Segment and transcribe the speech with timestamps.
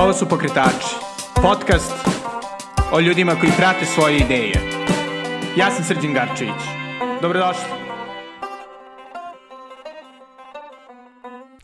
[0.00, 0.94] Ovo su Pokretači,
[1.42, 1.92] podcast
[2.92, 4.54] o ljudima koji prate svoje ideje.
[5.56, 6.62] Ja sam Srđan Garčević.
[7.22, 7.64] Dobrodošli.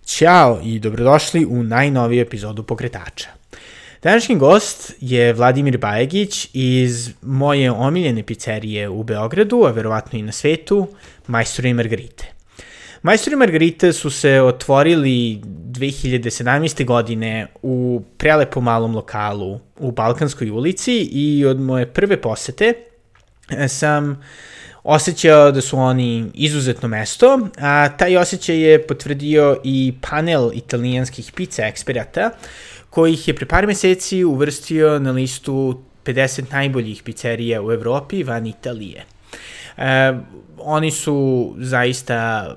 [0.07, 3.29] Ćao i dobrodošli u najnoviju epizodu Pokretača.
[4.03, 10.33] Današnji gost je Vladimir Bajegić iz moje omiljene pizzerije u Beogradu, a verovatno i na
[10.33, 10.89] svetu,
[11.27, 12.32] Majstori Margarite.
[13.03, 16.85] Majstori Margarite su se otvorili 2017.
[16.85, 22.75] godine u prelepom malom lokalu u Balkanskoj ulici i od moje prve posete
[23.51, 24.23] e, sam
[24.83, 31.63] osjećao da su oni izuzetno mesto, a taj osjećaj je potvrdio i panel italijanskih pizza
[31.63, 32.31] eksperata,
[32.91, 38.47] koji ih je pre par meseci uvrstio na listu 50 najboljih pizzerija u Evropi van
[38.47, 39.05] Italije.
[39.77, 40.13] E,
[40.59, 42.49] oni su zaista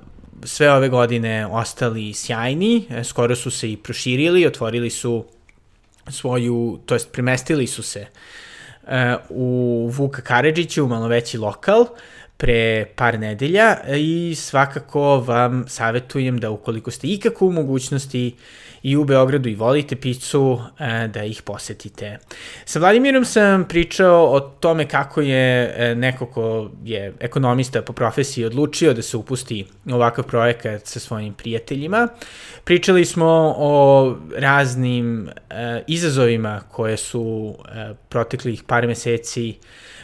[0.46, 5.26] sve ove godine ostali sjajni, e, skoro su se i proširili, otvorili su
[6.08, 8.06] svoju, to jest premestili su se
[8.88, 11.86] e, u Vuka Karadžiću, malo veći lokal,
[12.38, 18.36] pre par nedelja i svakako vam savetujem da ukoliko ste ikako u mogućnosti
[18.86, 22.18] i u Beogradu i volite picu, e, da ih posetite.
[22.66, 28.46] Sa Vladimirom sam pričao o tome kako je e, neko ko je ekonomista po profesiji
[28.46, 32.08] odlučio da se upusti ovakav projekat sa svojim prijateljima.
[32.64, 37.56] Pričali smo o raznim e, izazovima koje su
[38.10, 39.56] proteklih par meseci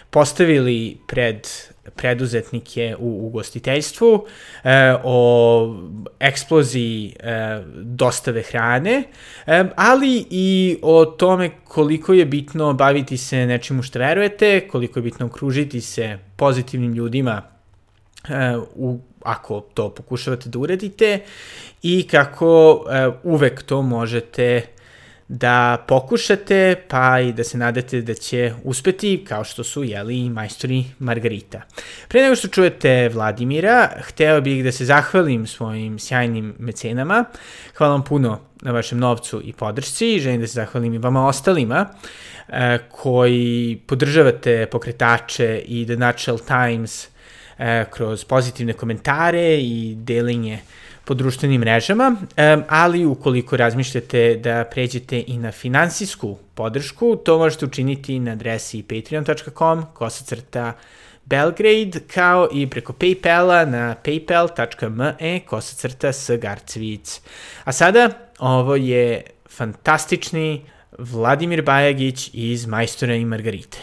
[0.09, 1.47] postavili pred
[1.95, 4.25] preduzetnike u ugostiteljstvu,
[4.63, 5.75] e, o
[6.19, 9.03] eksploziji e, dostave hrane,
[9.47, 15.03] e, ali i o tome koliko je bitno baviti se nečim što verujete, koliko je
[15.03, 17.41] bitno okružiti se pozitivnim ljudima
[18.29, 21.19] e, u ako to pokušavate da uradite
[21.83, 24.61] i kako e, uvek to možete
[25.33, 30.85] da pokušate, pa i da se nadate da će uspeti, kao što su, jeli, majstori
[30.99, 31.61] Margarita.
[32.07, 37.25] Pre nego što čujete Vladimira, hteo bih da se zahvalim svojim sjajnim mecenama.
[37.77, 40.19] Hvala vam puno na vašem novcu i podršci.
[40.19, 41.85] Želim da se zahvalim i vama ostalima
[42.47, 47.07] e, koji podržavate pokretače i The Natural Times
[47.57, 50.59] e, kroz pozitivne komentare i delenje
[51.11, 52.15] po društvenim mrežama,
[52.67, 59.85] ali ukoliko razmišljate da pređete i na finansijsku podršku, to možete učiniti na adresi patreon.com,
[59.93, 60.73] kosacrta
[61.25, 67.21] Belgrade, kao i preko Paypala na paypal.me, kosacrta s Garcvic.
[67.63, 70.65] A sada, ovo je fantastični
[70.97, 73.77] Vladimir Bajagić iz Majstora i Margarite.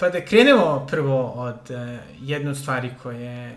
[0.00, 1.76] Pa da krenemo prvo od uh,
[2.20, 3.56] jedne od stvari koje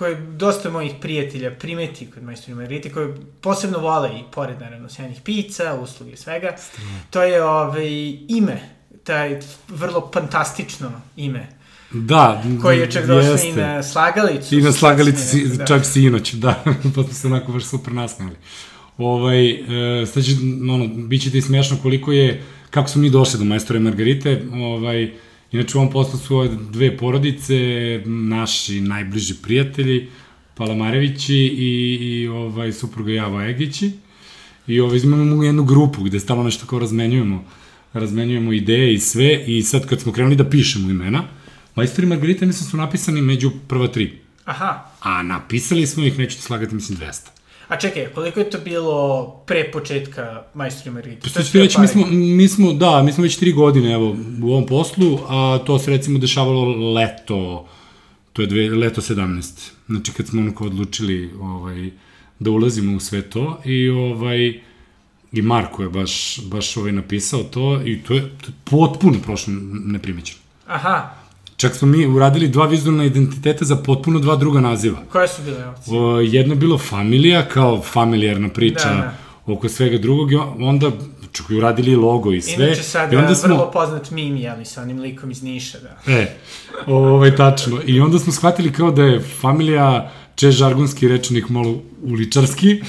[0.00, 5.20] koje dosta mojih prijatelja primeti kod majstori Margariti, koje posebno vole i pored naravno sjajnih
[5.24, 6.56] pizza, usluge i svega,
[7.10, 7.88] to je ovaj,
[8.28, 8.60] ime,
[9.04, 11.48] taj vrlo fantastično ime.
[11.90, 14.58] Da, koji je čak došao i na slagalicu.
[14.58, 15.66] I na slagalicu, si, da.
[15.66, 18.36] čak si inoć, da, pa smo se onako baš super nasmeli.
[18.98, 20.32] Ovaj, e, sad će,
[20.70, 25.12] ono, bit će ti smiješno koliko je, kako smo mi došli do majstore Margarite, ovaj,
[25.52, 27.54] Inače, u ovom poslu su ove dve porodice,
[28.06, 30.08] naši najbliži prijatelji,
[30.54, 33.90] Palamarevići i, i ovaj, supruga Java Egići.
[34.66, 37.44] I ovaj, imamo jednu grupu gde stalno nešto kao razmenjujemo,
[37.92, 39.44] razmenjujemo ideje i sve.
[39.46, 41.24] I sad kad smo krenuli da pišemo imena,
[41.74, 44.18] Majstori Margarita mislim su napisani među prva tri.
[44.44, 44.84] Aha.
[45.00, 47.39] A napisali smo ih, neću slagati, mislim 200.
[47.70, 51.28] A čekaj, koliko je to bilo pre početka Majstori Margarita?
[51.34, 54.50] Pa što reći, mi smo, mi smo, da, mi smo već tri godine evo, u
[54.50, 57.68] ovom poslu, a to se recimo dešavalo leto,
[58.32, 59.70] to je dve, leto 17.
[59.86, 61.90] Znači kad smo onako odlučili ovaj,
[62.38, 64.60] da ulazimo u sve to i ovaj,
[65.32, 69.54] i Marko je baš, baš ovaj napisao to i to je, to je potpuno prošlo
[69.84, 70.40] neprimećeno.
[70.66, 71.19] Aha,
[71.60, 74.98] Čak smo mi uradili dva vizualna identiteta za potpuno dva druga naziva.
[75.12, 76.00] Koje su bile opcije?
[76.00, 79.14] O, jedno je bilo familija, kao familijarna priča da, da.
[79.52, 80.90] oko svega drugog, i onda
[81.32, 82.66] čak i uradili logo i sve.
[82.66, 83.48] Inače sad I onda smo...
[83.48, 86.12] vrlo poznat mim, jeli, sa onim likom iz Niša, da.
[86.12, 86.36] E,
[86.86, 87.78] ovaj, tačno.
[87.86, 92.82] I onda smo shvatili kao da je familija češ žargonski rečnik malo uličarski,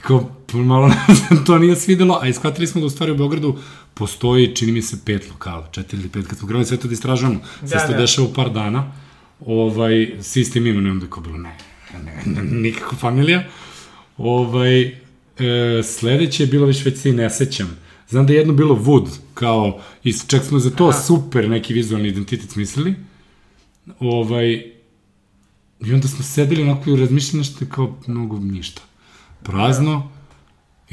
[0.00, 0.90] kao malo
[1.46, 3.56] to nije svidelo, a iskvatili smo da u stvari u Beogradu
[3.94, 6.94] postoji, čini mi se, pet lokala, četiri ili pet, kad smo krenuli sve to da
[6.94, 7.98] istražujemo, da, sve se da.
[7.98, 8.92] dešava u par dana,
[9.46, 11.56] ovaj, s istim imenom, onda je bilo, ne,
[12.04, 13.44] ne, ne, nikako familija.
[14.16, 17.76] Ovaj, e, sledeće je bilo već već se i ne sećam.
[18.08, 21.00] Znam da je jedno bilo Wood, kao, i čak smo za to Aha.
[21.00, 22.94] super neki vizualni identitet smislili.
[23.98, 24.52] Ovaj,
[25.80, 28.82] I onda smo sedeli onako i razmišljali nešto kao mnogo ništa.
[29.42, 29.92] Prazno.
[29.92, 30.20] Da.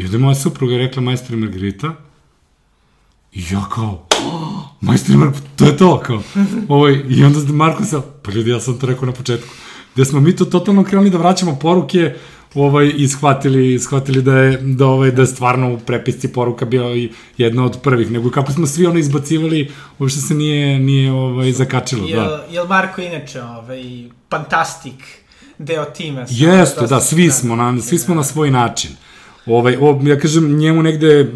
[0.03, 1.95] I onda moja supruga je rekla majstor Margarita,
[3.33, 6.21] I ja kao, oh, majstor Marko, to je to, kao.
[6.68, 9.50] Ovaj, I onda Marko se, pa ljudi, ja sam to rekao na početku,
[9.94, 12.15] gde smo mi to totalno krenuli da vraćamo poruke,
[12.56, 16.95] ovaj i shvatili shvatili da je da ovaj da je stvarno u prepisci poruka bio
[16.95, 21.51] i jedna od prvih nego kako smo svi ono izbacivali uopšte se nije nije ovaj
[21.51, 25.03] zakačilo jel, da jel Marko inače ovaj fantastik
[25.57, 28.91] deo tima Jeste, da, svi smo na svi smo na svoj način.
[29.47, 31.29] Ovaj, o, ja kažem, njemu negde uh,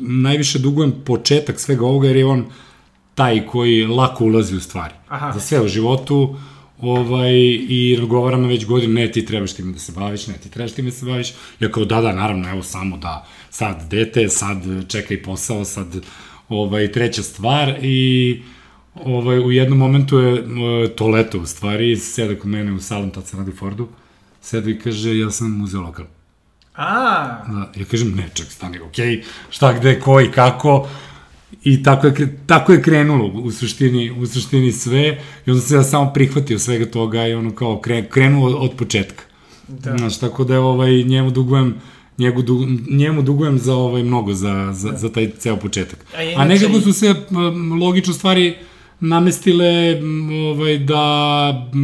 [0.00, 2.44] najviše dugujem početak svega ovoga, jer je on
[3.14, 4.94] taj koji lako ulazi u stvari.
[5.08, 5.32] Aha.
[5.32, 6.36] Za sve u životu,
[6.80, 7.32] ovaj,
[7.68, 10.90] i razgovaramo već godinu, ne, ti trebaš time da se baviš, ne, ti trebaš time
[10.90, 11.32] da se baviš.
[11.60, 15.86] Ja kao, da, da, naravno, evo samo da, sad dete, sad čekaj posao, sad
[16.48, 18.42] ovaj, treća stvar i
[18.94, 23.10] ovaj, u jednom momentu je e, to leto u stvari, seda kod mene u salon,
[23.10, 23.88] tad sam radi Fordu,
[24.40, 26.06] seda i kaže, ja sam uzeo lokal.
[26.74, 30.88] A, Da, ja kažem, ne, ček, stani, okej, okay, šta, gde, ko i kako,
[31.64, 35.82] I tako je, tako je krenulo u suštini, u suštini sve i onda se ja
[35.82, 39.24] samo prihvatio svega toga i ono kao kre, krenuo od, početka.
[39.68, 39.96] Da.
[39.98, 41.74] Znaš, tako da je ovaj, njemu dugujem
[42.18, 45.98] njegu, du, njemu dugujem za ovaj mnogo za, za, za taj ceo početak.
[46.14, 47.14] A A, inače- nekako su se
[47.80, 48.56] logično stvari
[49.00, 50.00] namestile
[50.50, 51.02] ovaj, da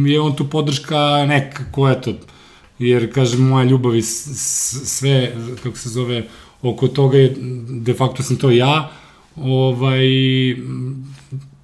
[0.05, 2.13] je on tu podrška neka, ko je to,
[2.79, 6.27] jer kažem moja ljubav i sve, kako se zove,
[6.61, 7.35] oko toga je,
[7.69, 8.91] de facto sam to ja,
[9.35, 10.07] ovaj,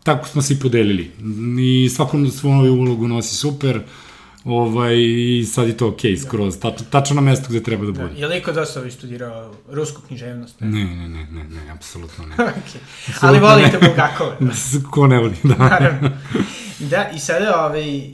[0.04, 1.12] tako smo se i podelili.
[1.60, 3.82] I svakom svoju ulogu nosi super,
[4.46, 7.92] ovaj, i sad je to okej, okay, skroz, tačno, tačno na mesto gde treba da
[7.92, 8.20] bude.
[8.20, 10.60] je li iko dosta ovaj studirao rusku književnost?
[10.60, 12.36] Ne, ne, ne, ne, ne, apsolutno ne.
[12.38, 12.80] okay.
[13.22, 14.38] Ali volite Bulgakova.
[14.92, 15.56] Ko ne voli, da.
[15.56, 16.10] Naravno.
[16.80, 18.14] Da, i sada, ovaj, e,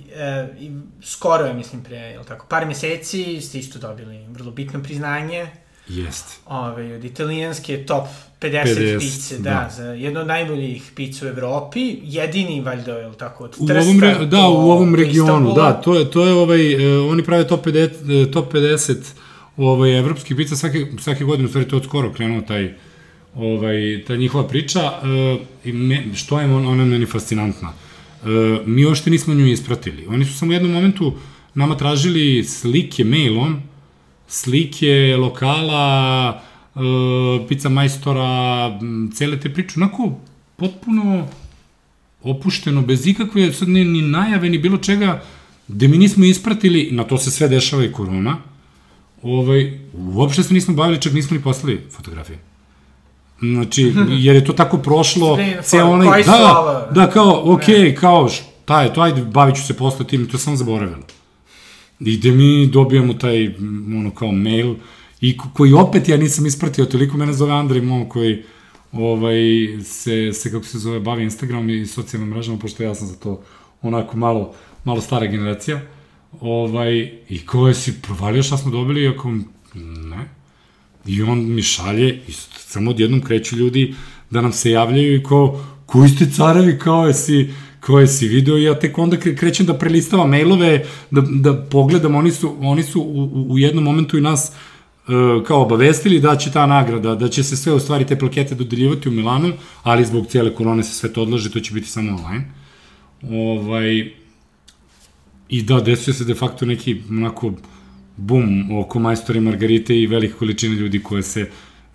[1.01, 5.47] skoro je, mislim, pre, jel tako, par meseci ste isto dobili vrlo bitno priznanje
[5.87, 6.33] Jeste.
[6.45, 8.07] ovaj, od italijanske top
[8.41, 9.69] 50, 50, pice, da, da.
[9.75, 13.99] za jedno od najboljih pica u Evropi, jedini, valjda, jel tako, od U Trsta ovom
[13.99, 15.55] re, da, u ovom regionu, Istanbula.
[15.55, 18.95] da, to je to je ovaj e, oni prave top 50 e, top 50
[19.57, 22.73] ovaj evropskih pica svake svake godine, u stvari to je od skoro krenuo taj
[23.35, 25.37] ovaj ta njihova priča e,
[25.69, 27.73] i me, što je on, ona meni fascinantna.
[28.23, 28.27] E,
[28.65, 30.07] mi uopšte nismo nju ispratili.
[30.07, 31.13] Oni su samo u jednom momentu
[31.53, 33.61] nama tražili slike mailom,
[34.27, 36.41] slike lokala,
[37.47, 38.79] pizza majstora,
[39.13, 40.11] cele te priče, onako
[40.55, 41.27] potpuno
[42.23, 45.23] opušteno, bez ikakve sad ni, ni najave, ni bilo čega,
[45.67, 48.37] gde mi nismo ispratili, na to se sve dešava i korona,
[49.23, 52.39] ovaj, uopšte se nismo bavili, čak nismo ni poslali fotografije.
[53.39, 53.93] Znači,
[54.25, 58.81] jer je to tako prošlo, ceo for- onaj, da, da, kao, okej, okay, kao, šta
[58.81, 61.03] je to, ajde, bavit ću se posle tim, to sam zaboravilo.
[61.99, 63.47] I gde mi dobijamo taj,
[63.97, 64.75] ono, kao mail,
[65.21, 68.43] i ko- koji opet ja nisam ispratio, toliko mene zove Andrej Mom, koji
[68.91, 69.35] ovaj,
[69.83, 73.41] se, se, kako se zove, bavi Instagramom i socijalnim mrežama, pošto ja sam za to
[73.81, 74.53] onako malo,
[74.83, 75.81] malo stara generacija.
[76.41, 76.97] Ovaj,
[77.29, 79.31] I ko je si provalio šta smo dobili, ako
[79.75, 80.29] ne.
[81.05, 83.95] I on mi šalje i samo odjednom kreću ljudi
[84.29, 88.27] da nam se javljaju i kao, koji ste carevi, kao je si, kao je si
[88.27, 92.83] video ja tek onda kre- krećem da prelistavam mailove, da, da pogledam, oni su, oni
[92.83, 94.51] su u, u- jednom momentu i nas
[95.47, 99.09] kao obavestili da će ta nagrada, da će se sve u stvari te plakete dodeljivati
[99.09, 99.53] u Milanu,
[99.83, 102.51] ali zbog cijele korone se sve to odlaže, to će biti samo online.
[103.29, 104.11] Ovaj,
[105.49, 107.53] I da, desio se de facto neki onako
[108.17, 111.49] bum oko majstori Margarite i velike količine ljudi koje se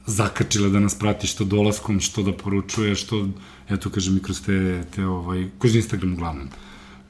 [0.06, 3.28] zakačila da nas prati što dolaskom, što da poručuje, što,
[3.70, 6.48] eto kažem i kroz te, te ovaj, kroz Instagram uglavnom.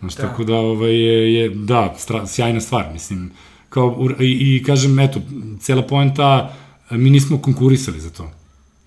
[0.00, 0.22] Znaš, Da.
[0.22, 3.30] tako da ovaj, je, je da, stra, sjajna stvar, mislim,
[3.68, 5.20] kao, i, i kažem, eto,
[5.60, 6.56] cela poenta,
[6.90, 8.30] mi nismo konkurisali za to.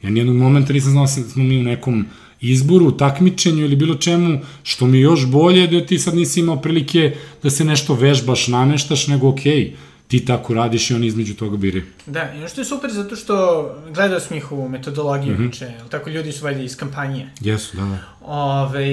[0.04, 2.06] Ja nijednog momenta nisam znao da smo mi u nekom
[2.42, 7.16] izboru, takmičenju ili bilo čemu, što mi još bolje da ti sad nisi imao prilike
[7.44, 9.74] da se nešto vežbaš, nameštaš, nego okej,
[10.10, 11.84] ti tako radiš i oni između toga biri.
[12.06, 15.64] Da, i ono što je super zato što gledao sam njihovu metodologiju, mm -hmm.
[15.64, 17.30] jel tako ljudi su valjda iz kampanje.
[17.40, 18.00] Jesu, da, da.
[18.22, 18.88] Ove,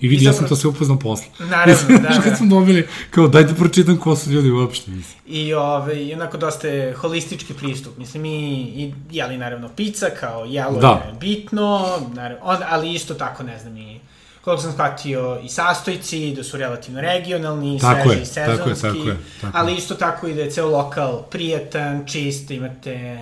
[0.00, 1.26] I vidi, ja sam to sve upoznao posle.
[1.38, 2.20] Naravno, da, da.
[2.22, 4.90] kad smo dobili, kao, daj da pročitam ko su ljudi uopšte.
[4.90, 5.20] Mislim.
[5.26, 7.98] I, ove, i onako dosta je holistički pristup.
[7.98, 10.88] Mislim, mi i, jeli naravno pizza kao jelo Da.
[10.88, 14.00] je bitno, naravno, on, ali isto tako, ne znam, i
[14.48, 18.74] koliko sam shvatio, i sastojci, da su relativno regionalni, Tako sveži, je, sezonski, tako je,
[18.80, 23.18] tako je, tako ali isto tako i da je ceo lokal prijatan, čist, imate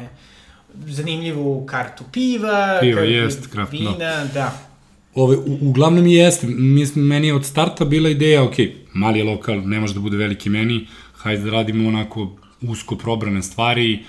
[0.86, 4.52] zanimljivu kartu piva, Piva, kartu jest, kraft, vina, da.
[5.14, 6.46] Ove, u, uglavnom jeste.
[6.94, 8.54] Meni je od starta bila ideja, ok,
[8.94, 12.30] mali je lokal, ne može da bude veliki meni, hajde da radimo onako
[12.62, 14.04] usko probrane stvari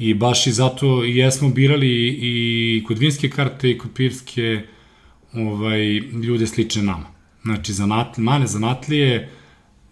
[0.00, 4.60] I baš i zato i jesmo birali i kod vinske karte i kod pirske
[5.32, 7.06] ovaj, ljude slične nama.
[7.42, 9.30] Znači, zanatli, mane zanatlije,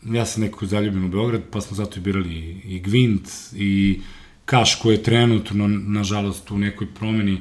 [0.07, 4.01] ja sam neko zaljubljen u Beograd, pa smo zato i birali i Gvint i
[4.45, 7.39] Kaš koji je trenutno, nažalost, u nekoj promeni,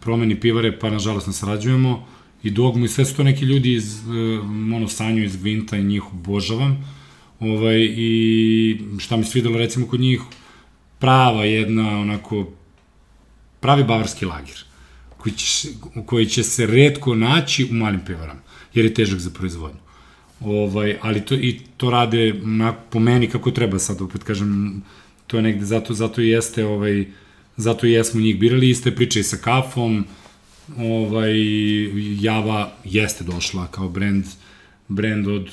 [0.00, 2.06] promeni pivare, pa nažalost ne sarađujemo
[2.42, 6.12] i Dogmu i sve su to neki ljudi iz uh, Monosanju, iz Gvinta i njih
[6.12, 6.94] obožavam.
[7.40, 10.20] Ovaj, I šta mi svidelo recimo kod njih,
[10.98, 12.48] prava jedna onako
[13.60, 14.67] pravi bavarski lager
[15.28, 15.68] koji će,
[16.06, 18.40] koji će se redko naći u malim pivarama,
[18.74, 19.80] jer je težak za proizvodnju.
[20.40, 24.82] Ovaj, ali to, i to rade na, po meni kako treba sad, opet kažem,
[25.26, 27.06] to je negde, zato, zato i jeste, ovaj,
[27.56, 30.04] zato i jesmo njih birali, iste priče i sa kafom,
[30.78, 31.32] ovaj,
[32.20, 34.24] Java jeste došla kao brend,
[34.88, 35.50] brend od,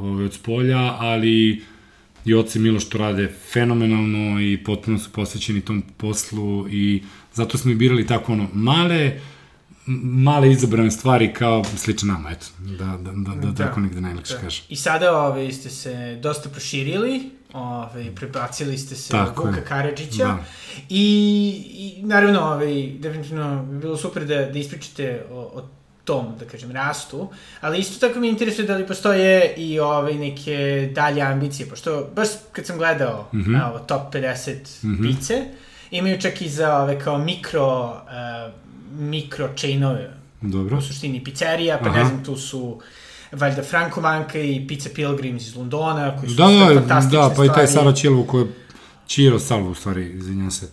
[0.00, 1.62] ovaj, od spolja, ali
[2.24, 7.02] i oci Miloš to rade fenomenalno i potpuno su posvećeni tom poslu i
[7.34, 9.20] zato smo i birali tako ono male,
[10.02, 14.34] male izabrane stvari kao slično nama, eto, da, da, da, da, da tako negde najlakše
[14.34, 14.40] da.
[14.40, 14.64] kažem.
[14.68, 20.38] I sada ove, ste se dosta proširili, ove, prebacili ste se Tako Vuka Karadžića da.
[20.88, 25.68] i, i naravno ove, definitivno bi bilo super da, da ispričate o, o
[26.04, 27.28] tom, da kažem, rastu,
[27.60, 32.28] ali isto tako mi interesuje da li postoje i ove neke dalje ambicije, pošto baš
[32.52, 33.68] kad sam gledao mm -hmm.
[33.70, 35.02] ovo, top 50 mm -hmm.
[35.02, 35.44] pice,
[35.90, 38.52] imaju čak i za ove kao mikro, uh,
[39.00, 40.10] mikro chainove.
[40.40, 40.78] Dobro.
[40.78, 41.98] U suštini pizzerija, pa Aha.
[41.98, 42.80] ne znam, tu su
[43.32, 47.44] valjda Franco Manka i Pizza Pilgrims iz Londona, koji su da, da, fantastične Da, pa
[47.44, 48.52] i taj Sara Čilvo koji je
[49.06, 50.68] Čiro Salvo, u stvari, izvinjam se,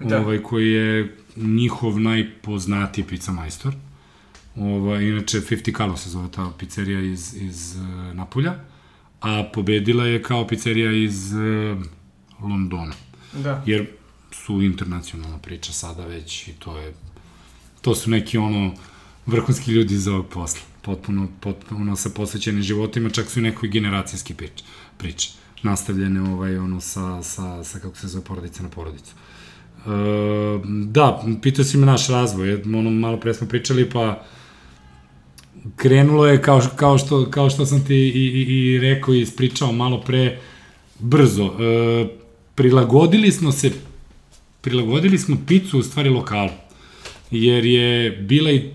[0.00, 0.20] da.
[0.20, 3.74] ovaj, koji je njihov najpoznatiji pizza majstor.
[4.56, 8.54] Ovaj, inače, 50 Kalo se zove ta pizzerija iz, iz uh, Napulja,
[9.20, 11.78] a pobedila je kao pizzerija iz uh,
[12.42, 12.92] Londona.
[13.32, 13.62] Da.
[13.66, 13.86] Jer
[14.46, 16.94] su internacionalna priča sada već i to je
[17.80, 18.74] to su neki ono
[19.26, 24.34] vrhunski ljudi iz ovog posla potpuno, potpuno sa posvećenim životima, čak su i nekoj generacijski
[24.34, 24.64] priče,
[24.96, 25.30] priče
[25.62, 29.12] nastavljene ovaj, ono, sa, sa, sa, kako se zove, porodica na porodicu.
[29.14, 29.90] E,
[30.64, 34.24] da, pitao si me naš razvoj, ono, malo pre smo pričali, pa
[35.76, 39.72] krenulo je kao, kao, što, kao što sam ti i, i, i rekao i ispričao
[39.72, 40.40] malo pre,
[40.98, 41.44] brzo.
[41.44, 42.08] E,
[42.54, 43.72] prilagodili smo se,
[44.60, 46.50] prilagodili smo picu u stvari lokalu,
[47.30, 48.70] jer je bila i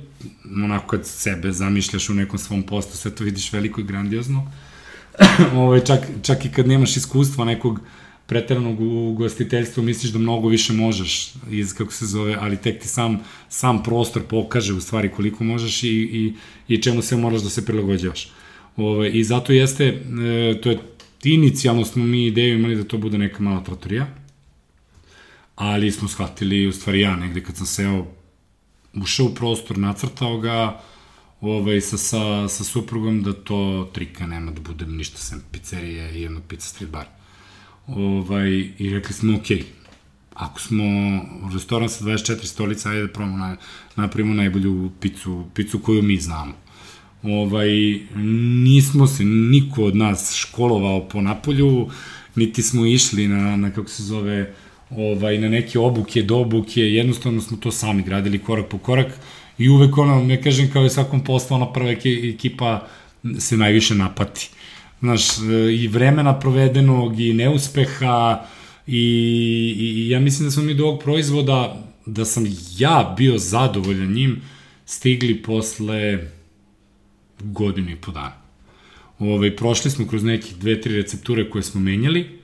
[0.63, 4.51] onako kad sebe zamišljaš u nekom svom postu, sve to vidiš veliko i grandiozno.
[5.53, 7.79] Ovo, ovaj, čak, čak i kad nemaš iskustva nekog
[8.25, 12.87] preteranog u gostiteljstvu, misliš da mnogo više možeš iz, kako se zove, ali tek ti
[12.87, 16.33] sam, sam prostor pokaže u stvari koliko možeš i, i,
[16.67, 18.31] i čemu se moraš da se prilagođavaš.
[18.77, 20.79] Ove, ovaj, I zato jeste, e, to je,
[21.23, 24.07] inicijalno smo mi ideju imali da to bude neka mala tratorija,
[25.55, 28.05] ali smo shvatili, u stvari ja negde kad sam seo
[28.93, 30.81] ušao u prostor, nacrtao ga
[31.41, 36.21] ovaj, sa, sa, sa suprugom da to trika nema da bude ništa sem pizzerije i
[36.21, 37.05] jednog pizza street bar.
[37.87, 39.45] Ovaj, I rekli smo, ok,
[40.33, 40.83] ako smo
[41.43, 43.57] u restoran sa 24 stolica, ajde da probamo na,
[43.95, 46.53] napravimo najbolju picu, picu koju mi znamo.
[47.23, 47.69] Ovaj,
[48.63, 51.89] nismo se niko od nas školovao po Napolju,
[52.35, 54.53] niti smo išli na, na kako se zove,
[54.89, 59.19] ovaj, na neke obuke, do obuke, jednostavno smo to sami gradili korak po korak
[59.57, 61.91] i uvek ono, ne kažem kao i svakom poslu, ona prva
[62.33, 62.87] ekipa
[63.39, 64.49] se najviše napati.
[64.99, 65.21] Znaš,
[65.79, 68.45] i vremena provedenog, i neuspeha,
[68.87, 69.01] i,
[69.79, 72.45] i, ja mislim da smo mi do ovog proizvoda, da sam
[72.77, 74.41] ja bio zadovoljan njim,
[74.85, 76.19] stigli posle
[77.39, 78.33] godinu i po dana.
[79.19, 82.34] Ove, ovaj, prošli smo kroz nekih dve, tri recepture koje smo menjali,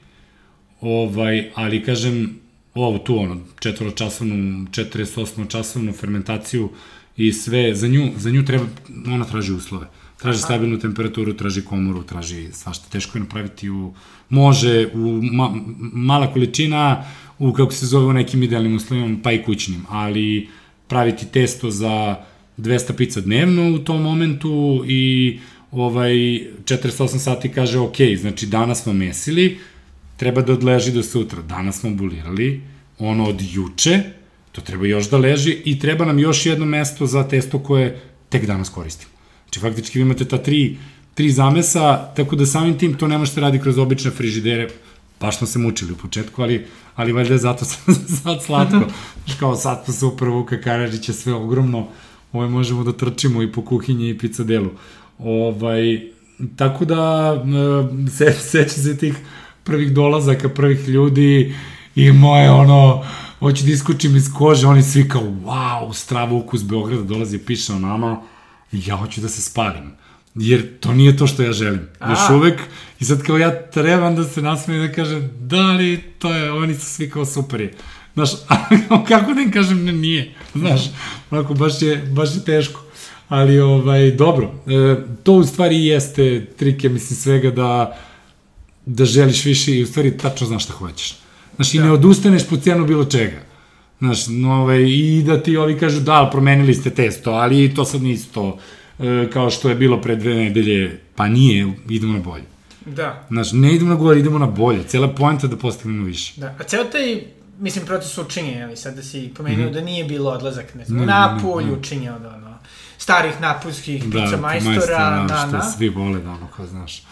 [0.81, 2.39] Ovaj, ali kažem,
[2.73, 6.69] ovo tu ono, četvoročasovnu, 48 časovnu fermentaciju
[7.17, 8.65] i sve, za nju, za nju treba,
[9.05, 9.88] ona traži uslove.
[10.17, 10.45] Traži Aha.
[10.45, 12.89] stabilnu temperaturu, traži komoru, traži svašta.
[12.89, 13.93] Teško je napraviti u,
[14.29, 15.51] može u ma,
[15.93, 17.03] mala količina,
[17.39, 20.50] u kako se zove u nekim idealnim uslovima, pa i kućnim, ali
[20.88, 22.15] praviti testo za
[22.57, 25.39] 200 pizza dnevno u tom momentu i
[25.71, 29.57] ovaj 48 sati kaže ok, znači danas smo mesili,
[30.21, 31.41] treba da odleži do sutra.
[31.41, 32.61] Danas smo bulirali,
[32.99, 34.03] ono od juče,
[34.51, 37.95] to treba još da leži i treba nam još jedno mesto za testo koje
[38.29, 39.11] tek danas koristimo.
[39.45, 40.77] Znači, faktički vi imate ta tri,
[41.13, 44.69] tri zamesa, tako da samim tim to ne možete radi kroz obične frižidere,
[45.19, 47.65] baš smo se mučili u početku, ali, ali valjda je zato
[48.21, 48.85] sad slatko.
[49.25, 51.87] Znači, kao sad pa super, Vuka Karadžić je sve ogromno,
[52.33, 54.69] ovaj, možemo da trčimo i po kuhinji i pizzadelu.
[55.17, 56.01] Ovaj,
[56.55, 57.33] tako da,
[58.17, 59.15] se, seća se tih
[59.63, 61.55] prvih dolazaka, prvih ljudi
[61.95, 63.03] i moje ono
[63.39, 67.73] hoću da iskučim iz kože, oni svi kao, wow, strava ukus Beograda dolazi i piše
[67.73, 68.21] o nama,
[68.71, 69.91] ja hoću da se spalim.
[70.35, 71.81] Jer to nije to što ja želim.
[71.99, 72.09] A.
[72.09, 72.61] Još uvek,
[72.99, 76.75] i sad kao ja trebam da se nasmijem da kažem, da li to je, oni
[76.75, 77.73] su svi kao super je.
[78.13, 78.29] Znaš,
[79.09, 80.35] kako da im kažem, ne, nije.
[80.55, 80.81] Znaš,
[81.31, 82.81] onako, baš je, baš je teško.
[83.29, 87.97] Ali, ovaj, dobro, e, to u stvari jeste trike, mislim, svega da,
[88.85, 91.17] da želiš više i u stvari tačno znaš šta hoćeš.
[91.55, 91.79] Znaš, da.
[91.79, 93.41] i ne odustaneš po cijenu bilo čega.
[94.00, 98.01] Znaš, no, ovaj, i da ti ovi kažu, da, promenili ste testo, ali to sad
[98.01, 98.57] nisi to,
[99.00, 102.43] e, kao što je bilo pre dve nedelje, pa nije, idemo na bolje.
[102.85, 103.25] Da.
[103.29, 104.83] Znaš, ne idemo na gore, idemo na bolje.
[104.83, 106.33] Cijela poenta da postignemo više.
[106.38, 107.21] Da, a ceo taj
[107.61, 109.73] mislim, proces učenja, ali sad da si pomenuo mm -hmm.
[109.73, 111.77] da nije bilo odlazak, ne znam, ne, napolj ne, ne.
[111.77, 112.57] učenja od ono,
[112.97, 117.03] starih napuljskih da, pizza majstora, na, da, što svi vole da ono, kao znaš.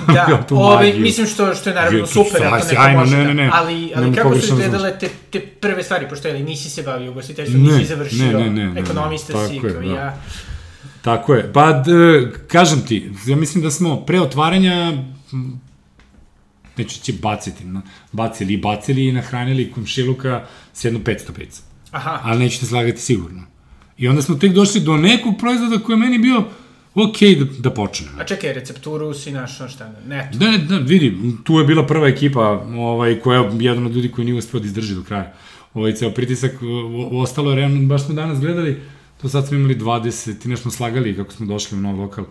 [0.14, 3.92] Da, ove, mislim što, što je naravno super, ako neko može ne, ne, ne, ali,
[3.96, 7.84] ali kako su izgledale te, te prve stvari, pošto je, nisi se bavio ugostiteljstvom, nisi
[7.84, 9.94] završio, ne, ne, ne, ekonomista ne, ne, si, kao da.
[9.94, 10.16] ja.
[11.02, 11.90] Tako je, pa d,
[12.48, 14.92] kažem ti, ja mislim da smo pre otvaranja
[16.76, 17.82] neću će baciti, na,
[18.12, 21.62] bacili i bacili i nahranili komšiluka s jedno 500 pizza.
[21.90, 22.20] Aha.
[22.22, 23.42] Ali nećete slagati sigurno.
[23.98, 26.44] I onda smo tek došli do nekog proizvoda koji je meni bio
[26.94, 28.12] ok da, da počnemo.
[28.20, 30.34] A čekaj, recepturu si našao šta, net?
[30.34, 34.24] Da, da, vidi, tu je bila prva ekipa ovaj, koja je jedan od ljudi koji
[34.24, 35.32] nije uspio da izdrži do kraja.
[35.74, 36.52] Ovaj ceo pritisak,
[37.12, 38.80] ostalo je realno, baš smo danas gledali,
[39.22, 42.24] to sad smo imali 20, i nešto slagali kako smo došli u nov lokal,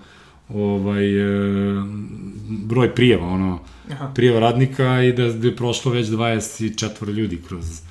[0.49, 1.83] ovaj, e,
[2.49, 3.59] broj prijeva, ono,
[3.91, 4.11] Aha.
[4.15, 7.81] prijeva radnika i da, da je prošlo već 24 ljudi kroz,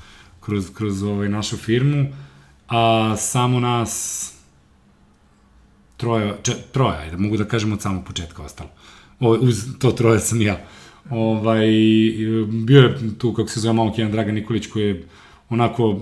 [0.41, 2.07] kroz, kroz ovaj, našu firmu,
[2.69, 4.35] a samo nas
[6.01, 8.71] troje, če, troje, ajde, mogu da kažem od samog početka ostalo.
[9.21, 10.57] O, uz to troje sam ja.
[11.11, 11.67] Ovaj,
[12.67, 15.09] bio je tu, kako se zove malo jedan Dragan Nikolić, koji je
[15.51, 16.01] onako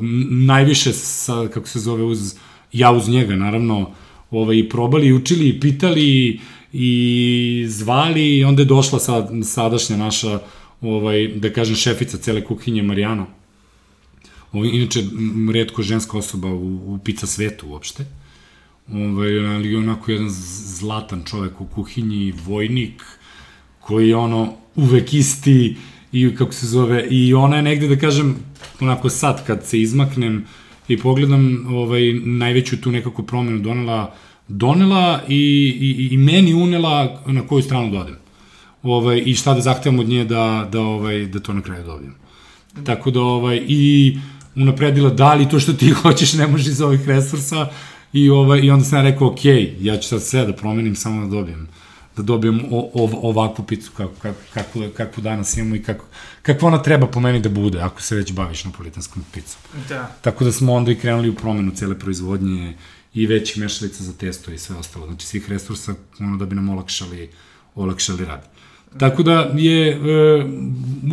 [0.51, 2.35] najviše, sa, kako se zove, uz,
[2.73, 3.91] ja uz njega, naravno,
[4.31, 6.41] ovaj, probali, i učili, i pitali,
[6.73, 10.39] i zvali, i onda je došla sad, sadašnja naša,
[10.81, 13.27] ovaj, da kažem, šefica cele kuhinje, Marijana.
[14.53, 15.03] Ovaj, inače,
[15.55, 18.05] redko ženska osoba u, u pizza svetu uopšte.
[18.93, 20.29] Ovaj, ali onako jedan
[20.79, 23.03] zlatan čovek u kuhinji, vojnik,
[23.81, 25.77] koji je ono uvek isti
[26.13, 28.37] i kako se zove, i ona je negde da kažem,
[28.81, 30.45] onako sad kad se izmaknem
[30.89, 34.15] i pogledam, ovaj, najveću tu nekako promenu donela,
[34.49, 35.37] donela i,
[35.81, 38.17] i, i meni unela na koju stranu da odem.
[38.83, 42.15] Ovaj, I šta da zahtevam od nje da, da, ovaj, da to na kraju dobijem.
[42.85, 44.19] Tako da, ovaj, i
[44.57, 47.69] unapredila da li to što ti hoćeš ne može iz ovih resursa,
[48.13, 49.45] I, ovaj, I onda sam ja rekao, ok,
[49.81, 51.69] ja ću sad sve da promenim, samo da dobijem
[52.19, 56.05] da dobijem o, o, ovakvu picu kako, kako, kako, kako danas imamo i kako,
[56.43, 59.61] kako ona treba po meni da bude, ako se već baviš napolitanskom picom.
[59.89, 60.17] Da.
[60.21, 62.75] Tako da smo onda i krenuli u promenu cele proizvodnje
[63.15, 65.07] i veći mešalica za testo i sve ostalo.
[65.07, 67.31] Znači svih resursa ono da bi nam olakšali,
[67.75, 68.49] olakšali rad.
[68.99, 69.99] Tako da je, e,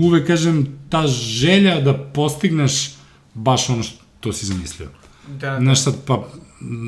[0.01, 2.95] uvek kažem, ta želja da postigneš
[3.33, 4.89] baš ono što si zamislio.
[5.27, 5.59] Da, da.
[5.59, 6.27] Znaš sad, pa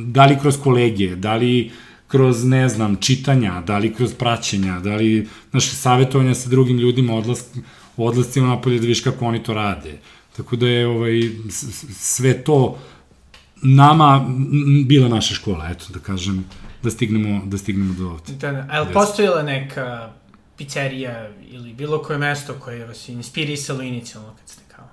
[0.05, 1.71] da li kroz kolegije, da li
[2.07, 7.15] kroz, ne znam, čitanja, da li kroz praćenja, da li, znaš, savjetovanja sa drugim ljudima,
[7.15, 7.45] odlask,
[7.97, 9.97] odlascima napolje da viš kako oni to rade.
[10.37, 11.21] Tako da je ovaj,
[11.91, 12.77] sve to
[13.63, 14.29] nama
[14.85, 16.45] bila naša škola, eto, da kažem,
[16.83, 18.33] da stignemo, da stignemo do ovde.
[18.33, 18.67] Da, da.
[18.69, 20.13] A je li postojila neka
[20.57, 24.89] pizzerija ili bilo koje mesto koje vas inspirisalo inicijalno kad ste kao?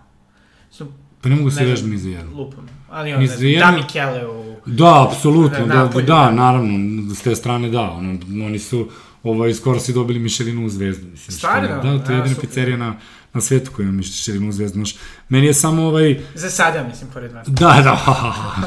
[1.25, 2.37] Pa ne mogu se vežiti ni za jedno.
[2.37, 2.69] Lupam.
[2.91, 4.57] Ali on, ne znam, da Michele u...
[4.67, 8.89] Da, apsolutno, da, da, da, naravno, s te strane da, ono, oni su,
[9.23, 11.07] ovaj, skoro si dobili Mišelinu u zvezdu.
[11.11, 11.69] Mislim, Stvarno?
[11.69, 12.97] Da, to je jedina pizzerija na,
[13.35, 14.75] na svetu koja ima Mišelinu u zvezdu.
[14.75, 14.95] Znaš,
[15.29, 16.21] meni je samo ovaj...
[16.35, 17.49] Za sada, mislim, pored vas.
[17.49, 17.81] Da,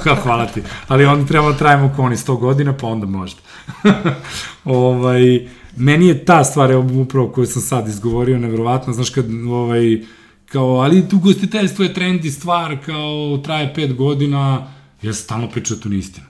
[0.06, 0.62] da, hvala ti.
[0.88, 3.40] Ali onda treba da trajimo oko oni 100 godina, pa onda možda.
[4.64, 10.02] ovaj, meni je ta stvar, upravo koju sam sad izgovorio, nevjerovatno, znaš, kad, ovaj,
[10.50, 15.84] kao, ali tu gostiteljstvo je trendi stvar, kao, traje pet godina, ja stalno pričam da
[15.84, 16.28] to nije istina.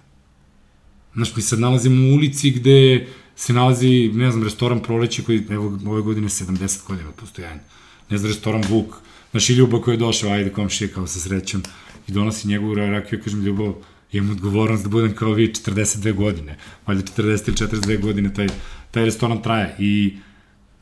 [1.13, 5.79] Znaš, mi sad nalazimo u ulici gde se nalazi, ne znam, restoran Proleće koji, evo,
[5.85, 7.61] ove godine 70 godina postojanja.
[8.09, 8.95] Ne znam, restoran Vuk,
[9.31, 11.63] znaš, i Ljubav koji je došao, ajde, komšije, kao sa srećom,
[12.07, 13.73] i donosi njegovu rakiju, kažem, Ljubav,
[14.11, 18.47] imam odgovornost da budem kao vi 42 godine, valjda 40 ili 42 godine taj,
[18.91, 20.17] taj restoran traje i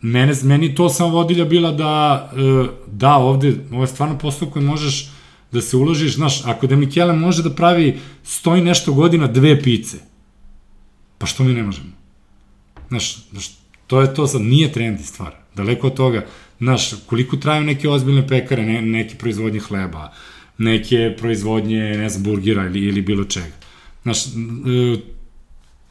[0.01, 4.65] mene, meni to sam vodilja bila da, e, da, ovde, ovo je stvarno posao koji
[4.65, 5.09] možeš
[5.51, 9.97] da se uložiš, znaš, ako da Mikele može da pravi stoji nešto godina dve pice,
[11.17, 11.89] pa što mi ne možemo?
[12.89, 13.51] Znaš, znaš
[13.87, 16.25] to je to sad, nije trendi stvar, daleko od toga,
[16.59, 20.13] znaš, koliko traju neke ozbiljne pekare, ne, neki proizvodnje hleba,
[20.57, 23.55] neke proizvodnje, ne znam, burgira ili, ili bilo čega.
[24.03, 24.29] Znaš, e,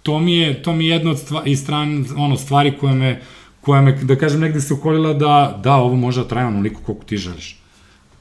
[0.03, 3.23] to mi je, to mi je jedna od stvari, stran, ono, stvari koja me,
[3.65, 7.05] koja me, da kažem, negde se ukolila da, da, ovo može da traje onoliko koliko
[7.05, 7.59] ti želiš.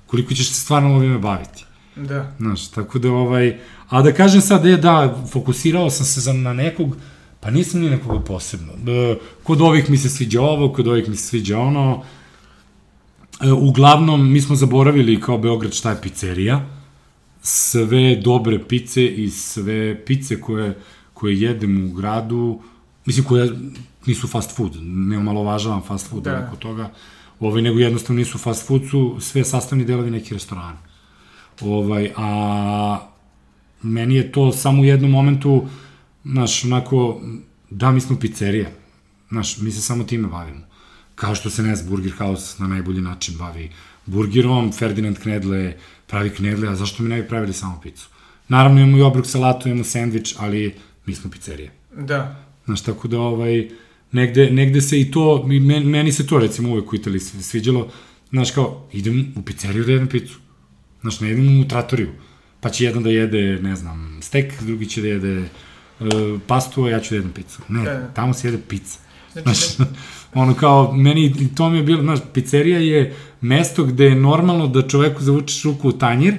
[0.07, 1.65] Koliko ćeš se stvarno ovime baviti.
[1.95, 2.31] Da.
[2.39, 3.57] Znaš, tako da ovaj,
[3.89, 6.95] a da kažem sad, je, da, fokusirao sam se za, na nekog,
[7.39, 8.73] pa nisam ni nekoga posebno.
[8.73, 12.03] E, kod ovih mi se sviđa ovo, kod ovih mi se sviđa ono.
[13.41, 16.65] E, uglavnom, mi smo zaboravili kao Beograd šta je pizzerija.
[17.41, 20.77] Sve dobre pice i sve pice koje,
[21.13, 22.61] koje jedem u gradu,
[23.05, 23.51] mislim koje
[24.05, 26.45] nisu fast food, ne omalovažavam fast food, da.
[26.47, 26.91] oko toga,
[27.39, 30.77] ovaj, nego jednostavno nisu fast food, su sve sastavni delovi neki restorana.
[31.61, 32.99] Ovaj, a
[33.81, 35.65] meni je to samo u jednom momentu,
[36.25, 37.21] znaš, onako,
[37.69, 38.69] da, mi smo pizzerija,
[39.29, 40.61] znaš, mi se samo time bavimo.
[41.15, 43.71] Kao što se Nes Burger House na najbolji način bavi
[44.05, 45.75] burgerom, Ferdinand Knedle
[46.13, 48.07] pravi knedle, a zašto mi ne bi pravili samo picu?
[48.47, 51.71] Naravno imamo i obrok salatu, imamo sandvič, ali mi smo pizzerija.
[51.97, 52.45] Da.
[52.65, 53.69] Znaš, tako da ovaj,
[54.13, 57.89] negde, negde se i to, meni, meni se to recimo uvek u Italiji sviđalo,
[58.29, 60.39] znaš kao, idem u pizzeriju da jedem picu.
[61.01, 62.09] Znaš, ne idem u tratoriju.
[62.59, 66.07] Pa će jedan da jede, ne znam, stek, drugi će da jede uh,
[66.47, 67.61] pastu, a ja ću da jedem picu.
[67.69, 68.07] Ne, da.
[68.13, 68.97] tamo se jede pizza.
[69.33, 69.87] Znači, znaš,
[70.33, 74.87] ono kao, meni to mi je bilo, znaš, pizzerija je mesto gde je normalno da
[74.87, 76.35] čoveku zavučeš ruku u tanjir,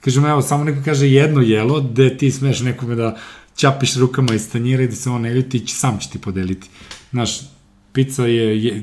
[0.00, 3.16] kažem, evo, samo neko kaže jedno jelo, gde ti smeš nekome da
[3.56, 6.68] ćapiš rukama iz tanjira i da se on ne ljuti, sam će ti podeliti.
[7.16, 7.40] Znaš,
[7.92, 8.82] pizza je, je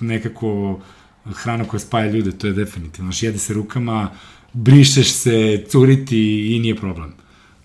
[0.00, 0.80] nekako
[1.24, 3.12] hrana koja spaja ljude, to je definitivno.
[3.12, 4.10] Znaš, jede se rukama,
[4.52, 7.14] brišeš se, curiti i nije problem.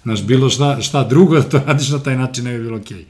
[0.04, 2.98] Znaš, bilo šta, šta drugo da to radiš na taj način ne bi bilo okej.
[2.98, 3.06] Okay.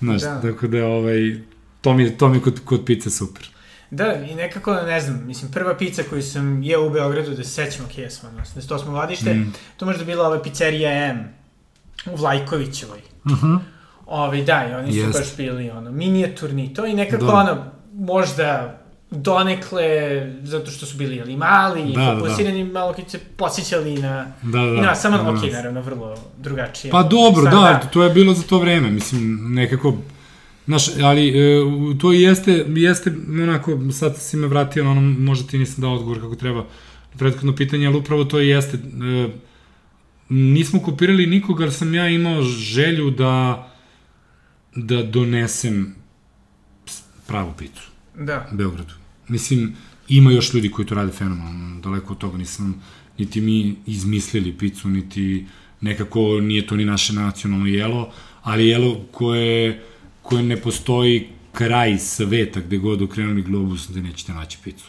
[0.00, 0.40] Znaš, da.
[0.40, 1.40] tako da, ovaj,
[1.80, 3.48] to mi, to mi kod, kod pice super.
[3.90, 7.50] Da, i nekako, ne znam, mislim, prva pizza koju sam jeo u Beogradu, da se
[7.50, 9.52] sećamo kje smo, da to smo vladište, mm.
[9.76, 11.28] to možda bila ova pizzerija M
[12.06, 12.98] u Vlajkovićevoj.
[13.26, 13.34] Mhm.
[13.34, 13.58] Uh -huh.
[14.10, 15.18] Ovi, da, i oni su Jest.
[15.18, 17.32] baš bili, ono, minijaturni to i nekako, da.
[17.32, 19.82] ono, možda donekle,
[20.42, 22.80] zato što su bili ili mali, da, fokusirani, da, da.
[22.80, 24.32] malo kad se posjećali na...
[24.42, 26.90] Da, da, I na, samo, da, ok, naravno, vrlo drugačije.
[26.90, 29.94] Pa dobro, Sad, da, da, to je bilo za to vreme, mislim, nekako,
[30.66, 31.60] znaš, ali e,
[32.00, 36.20] to jeste, jeste, onako, sad si me vratio na ono, možda ti nisam dao odgovor
[36.20, 36.64] kako treba,
[37.18, 39.28] prethodno pitanje, ali upravo to jeste, e,
[40.28, 43.66] nismo kopirali nikoga, jer sam ja imao želju da
[44.76, 45.94] da donesem
[47.26, 47.82] pravu picu.
[48.18, 48.48] Da.
[48.52, 48.94] Beogradu.
[49.28, 49.76] Mislim,
[50.08, 52.82] ima još ljudi koji to rade fenomenalno, daleko od toga nisam,
[53.18, 55.46] niti mi izmislili picu, niti
[55.80, 59.84] nekako nije to ni naše nacionalno jelo, ali jelo koje,
[60.22, 64.84] koje ne postoji kraj sveta gde god okrenuli globus da nećete naći picu.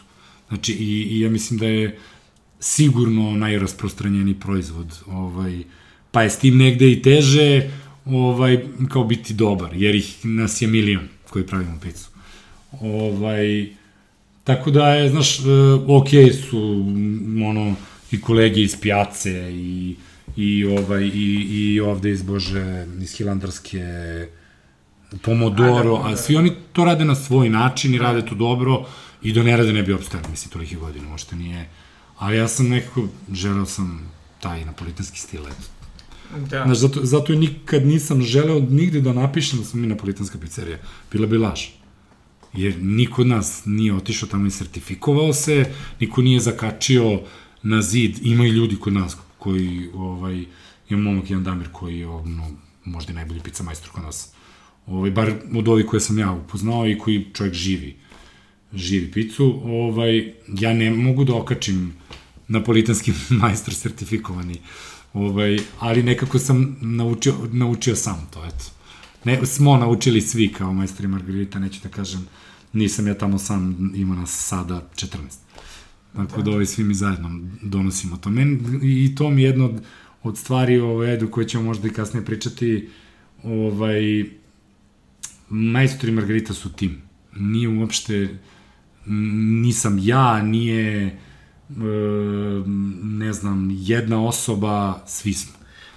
[0.48, 1.98] Znači, i, i ja mislim da je
[2.60, 5.62] sigurno najrasprostranjeni proizvod, ovaj,
[6.10, 7.70] pa je s tim negde i teže,
[8.04, 12.08] ovaj, kao biti dobar, jer ih nas je milion koji pravimo picu.
[12.80, 13.68] Ovaj,
[14.44, 15.42] tako da je, znaš, e,
[15.88, 16.08] ok
[16.50, 16.84] su
[17.48, 17.74] ono,
[18.10, 19.96] i kolege iz pijace i,
[20.36, 23.82] i, ovaj, i, i ovde iz Bože, iz Hilandarske,
[25.22, 28.04] Pomodoro, a, da, da, a svi oni to rade na svoj način i da.
[28.04, 28.86] rade to dobro
[29.22, 31.68] i da ne rade ne bi obstajali, mislim, toliki godina, možda nije.
[32.18, 34.10] Ali ja sam nekako, želeo sam
[34.40, 35.81] taj napolitanski stil, eto.
[36.50, 36.62] Da.
[36.64, 40.78] Znaš, zato, zato nikad nisam želeo nigde da napišem da smo mi napolitanska pizzerija.
[41.12, 41.60] Bila bi laž
[42.52, 47.20] jer niko od nas nije otišao tamo i sertifikovao se, niko nije zakačio
[47.62, 50.44] na zid, ima i ljudi kod nas koji, ovaj,
[50.88, 52.50] ima momak jedan Damir koji je ono,
[52.84, 54.32] možda najbolji pizza majstor kod nas.
[54.86, 57.96] Ovaj, bar od ovih koje sam ja upoznao i koji čovjek živi
[58.74, 61.92] živi picu, ovaj, ja ne mogu da okačim
[62.48, 64.60] napolitanski majstor sertifikovani,
[65.12, 68.64] ovaj, ali nekako sam naučio, naučio sam to, eto.
[69.24, 72.26] Ne, smo naučili svi kao majstori Margarita, neću da kažem,
[72.72, 75.16] nisam ja tamo sam, ima nas sada 14.
[76.16, 78.30] Tako da, ovi svi mi zajedno donosimo to.
[78.30, 79.82] Men, I to mi je jedno od,
[80.22, 82.88] od stvari ovaj, edu koje ćemo možda i kasnije pričati,
[83.42, 84.24] ovaj,
[85.48, 87.02] majstori Margarita su tim.
[87.36, 88.38] Nije uopšte,
[89.06, 91.18] nisam ja, nije,
[93.02, 95.52] ne znam, jedna osoba, svi smo.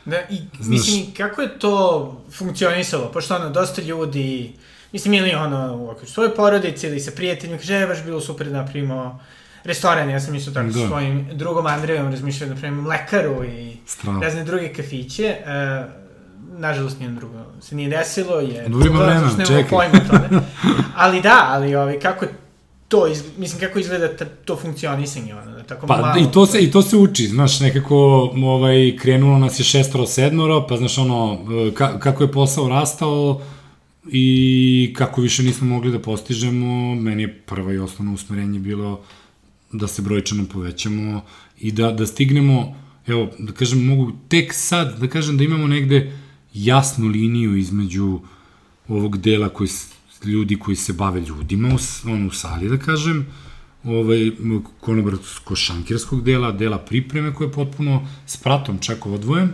[0.05, 3.11] Da, i Znaš, mislim, kako je to funkcionisalo?
[3.11, 4.53] Pošto ono, dosta ljudi,
[4.91, 8.47] mislim, ili ono, u okviru svoje porodice ili sa prijateljima, kaže, je baš bilo super
[8.47, 9.19] da napravimo
[9.63, 10.87] restoran, ja sam isto tako da.
[10.87, 14.21] svojim drugom Andrejom razmišljao da napravimo mlekaru i Strava.
[14.21, 15.35] razne druge kafiće.
[15.39, 16.05] Uh,
[16.59, 18.69] nažalost nijem drugo se nije desilo, je...
[18.69, 19.67] Dobro ima vremena, čekaj.
[19.69, 20.41] Pojma tome.
[20.95, 22.25] ali da, ali ovaj, kako
[22.87, 26.21] to, iz, mislim, kako izgleda ta, to funkcionisanje, ono, tako Pa malo...
[26.21, 27.95] i to se i to se uči, znaš, nekako
[28.35, 31.39] ovaj krenulo nas je šestoro sedmoro, pa znaš ono
[31.73, 33.41] ka, kako je posao rastao
[34.11, 39.01] i kako više nismo mogli da postižemo, meni je prvo i osnovno usmerenje bilo
[39.71, 41.21] da se brojčano povećamo
[41.59, 42.75] i da da stignemo,
[43.07, 46.11] evo, da kažem, mogu tek sad da kažem da imamo negde
[46.53, 48.19] jasnu liniju između
[48.87, 49.67] ovog dela koji
[50.25, 53.25] ljudi koji se bave ljudima u, ono, u sali, da kažem,
[53.83, 54.31] ovaj,
[54.81, 59.49] konobarsko-šankirskog dela, dela pripreme koje je potpuno s pratom čak odvojen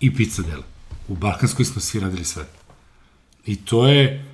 [0.00, 0.62] i pizza dela.
[1.08, 2.44] U Balkanskoj smo svi radili sve.
[3.46, 4.24] I to je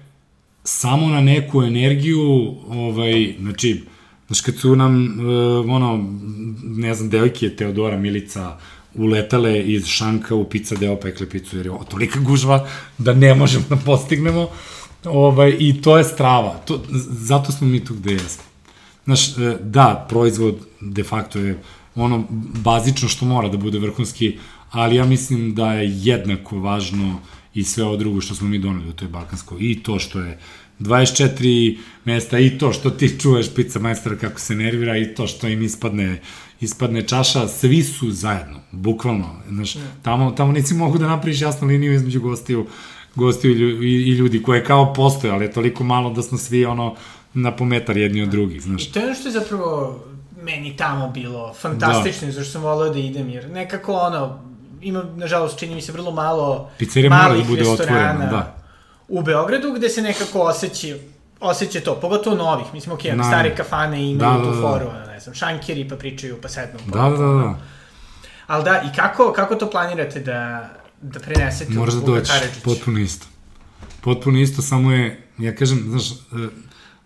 [0.65, 2.21] samo na neku energiju,
[2.69, 3.85] ovaj, znači,
[4.27, 6.19] znaš, kad su nam, uh, ono,
[6.63, 8.59] ne znam, devojke Teodora Milica
[8.95, 13.65] uletale iz šanka u pizza deo pekle picu, jer je tolika gužva da ne možemo
[13.69, 14.49] da postignemo,
[15.05, 16.61] ovaj, i to je strava.
[16.65, 18.45] To, zato smo mi tu gde jesmo.
[19.05, 21.59] Znaš, e, da, proizvod de facto je
[21.95, 22.25] ono
[22.65, 24.39] bazično što mora da bude vrhunski,
[24.71, 27.21] ali ja mislim da je jednako važno
[27.55, 29.59] i sve ovo drugo što smo mi doneli u toj Balkanskoj.
[29.61, 30.39] I to što je
[30.81, 35.49] 24 mesta, i to što ti čuješ pizza majstora kako se nervira, i to što
[35.49, 36.21] im ispadne,
[36.61, 39.43] ispadne čaša, svi su zajedno, bukvalno.
[39.49, 42.67] Znaš, tamo, tamo nisi mogu da napraviš jasnu liniju između gostiju,
[43.19, 46.39] gostiju i lju- i, i ljudi koje kao postoje, ali je toliko malo da smo
[46.39, 46.95] svi ono
[47.35, 48.83] na pometar jedni od drugih, znaš.
[48.83, 49.99] I to je ono što je zapravo
[50.43, 52.33] meni tamo bilo fantastično, da.
[52.33, 54.39] zašto sam volao da idem, jer nekako ono,
[54.83, 58.55] ima, nažalost, čini mi se vrlo malo Pizzerija da malih bude restorana otvorena, da.
[59.09, 60.97] u Beogradu, gde se nekako osjeća
[61.41, 63.25] osjeća to, pogotovo novih, mislim, ok, Na.
[63.25, 64.63] stare kafane imaju Da, da, da, tu da.
[64.63, 66.79] foru, ne znam, šankiri pa pričaju, pa sednu.
[66.87, 67.55] Da, da, da, da.
[68.47, 70.69] Ali da, i kako, kako to planirate da,
[71.03, 72.63] da prenesete Moraš da Karadžić?
[72.65, 73.27] potpuno isto.
[74.01, 75.05] Potpuno isto, samo je,
[75.39, 76.15] ja kažem, znaš, e,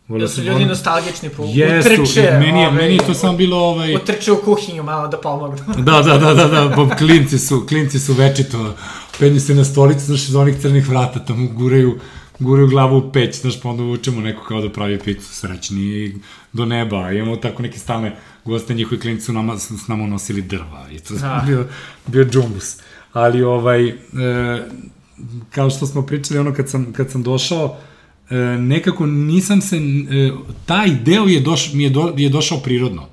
[0.09, 3.15] volio Da su sam- ljudi volim- nostalgični po Jesu, utrče, meni je, ovaj, meni to
[3.15, 3.95] samo bilo ovaj...
[3.97, 5.57] Utrče u kuhinju malo da pomognu.
[5.79, 8.75] Da, da, da, da, da, bo klinci su, klinci su večito,
[9.19, 11.99] penju se na stolicu, znaš, iz onih crnih vrata, tamo guraju,
[12.39, 16.15] guraju glavu u peć, znaš, pa onda vučemo neko kao da pravi picu, srećni
[16.53, 20.87] do neba, imamo tako neke stalne goste, njihovi klinci su nama, s nama nosili drva,
[20.93, 21.27] i to Da.
[21.27, 21.67] je bio,
[22.07, 22.77] bio džumbus.
[23.13, 23.95] Ali, ovaj, e,
[25.51, 27.77] kao što smo pričali, ono, kad sam, kad sam došao,
[28.31, 30.31] e, nekako nisam se, e,
[30.67, 33.09] taj deo je, doš, mi je, do, je došao prirodno.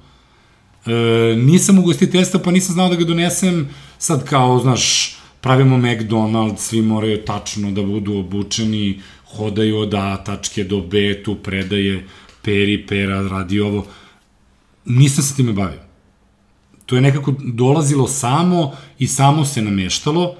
[0.85, 0.91] E,
[1.37, 7.25] nisam ugostiteljstva, pa nisam znao da ga donesem sad kao, znaš, pravimo McDonald's, svi moraju
[7.25, 12.07] tačno da budu obučeni, hodaju od A tačke do B, tu predaje,
[12.41, 13.85] peri, pera, radi ovo.
[14.85, 15.88] Nisam se time bavio.
[16.89, 20.35] To je nekako dolazilo samo i samo se nameštalo.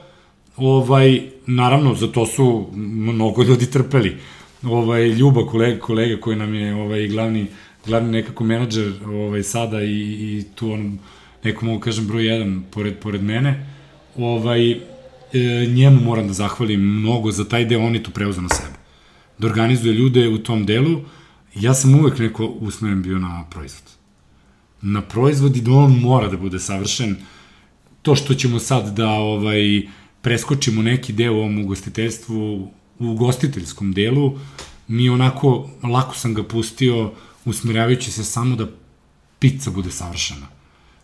[0.57, 4.17] Ovaj, naravno, za to su mnogo ljudi trpeli.
[4.63, 7.45] Ovaj, Ljuba, kolega, kolega koji nam je ovaj, glavni,
[7.85, 10.97] glavni nekako menadžer ovaj, sada i, i tu on,
[11.43, 13.69] neko mogu kažem broj jedan pored, pored mene,
[14.17, 14.77] ovaj, e,
[15.67, 18.77] njemu moram da zahvalim mnogo za taj deo, on je to preuzeo na sebe.
[19.37, 21.01] Da organizuje ljude u tom delu,
[21.55, 23.98] ja sam uvek neko usmeren bio na proizvod.
[24.81, 27.15] Na proizvod i da on mora da bude savršen.
[28.01, 29.81] To što ćemo sad da ovaj
[30.21, 34.37] preskočimo neki deo u ovom ugostiteljstvu, u ugostiteljskom delu,
[34.87, 37.11] mi onako, lako sam ga pustio,
[37.45, 38.67] usmjeravajući se samo da
[39.39, 40.47] pizza bude savršena.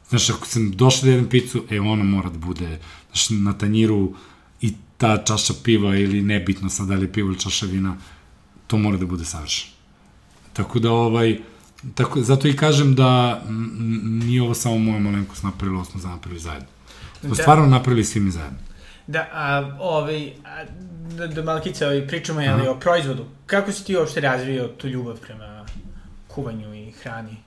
[0.09, 4.13] Znaš, ako sam došao da jedem picu, e, ona mora da bude, znaš, na tanjiru
[4.61, 7.97] i ta čaša piva ili nebitno sad da li je pivo ili čaša vina,
[8.67, 9.73] to mora da bude savršeno.
[10.53, 11.39] Tako da, ovaj,
[11.95, 13.41] tako, zato i kažem da
[14.03, 16.67] nije ovo samo moja malenkost napravila, ovo smo napravili zajedno.
[17.21, 17.35] To Da.
[17.35, 18.57] stvarno napravili svi mi zajedno.
[19.07, 20.63] Da, a, ovaj, a,
[21.17, 23.25] da, da malkice ovaj, pričamo jeli, o proizvodu.
[23.45, 25.65] Kako si ti uopšte razvio tu ljubav prema
[26.27, 27.37] kuvanju i hrani?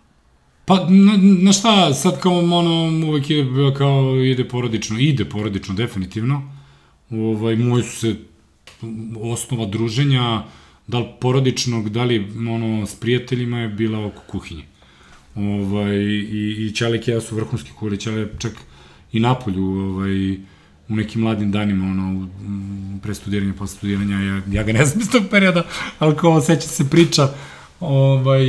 [0.64, 3.46] Pa, na, na šta, sad kao ono, uvek je
[3.76, 6.52] kao ide porodično, ide porodično, definitivno.
[7.10, 8.16] Ovaj, moji su se
[9.22, 10.42] osnova druženja,
[10.88, 14.64] da li porodičnog, da li ono, s prijateljima je bila oko kuhinje.
[15.34, 18.52] Ovaj, i, i Ćalik i ja su vrhunski kuhari, je čak
[19.12, 20.32] i napolju, ovaj,
[20.88, 22.28] u nekim mladim danima, ono,
[23.02, 25.62] pre studiranja, posle studiranja, ja, ja ga ne znam iz tog perioda,
[25.98, 27.28] ali kao seća se priča,
[27.80, 28.44] ovaj,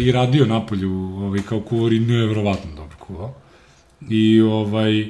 [0.00, 3.34] i radio napolju, ovaj, kao kuvar i nevjerovatno dobro kuvao.
[4.08, 5.06] I, ovaj,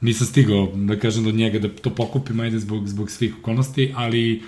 [0.00, 4.34] nisam stigao, da kažem, do njega da to pokupim, ajde, zbog, zbog svih okolnosti, ali
[4.34, 4.42] e,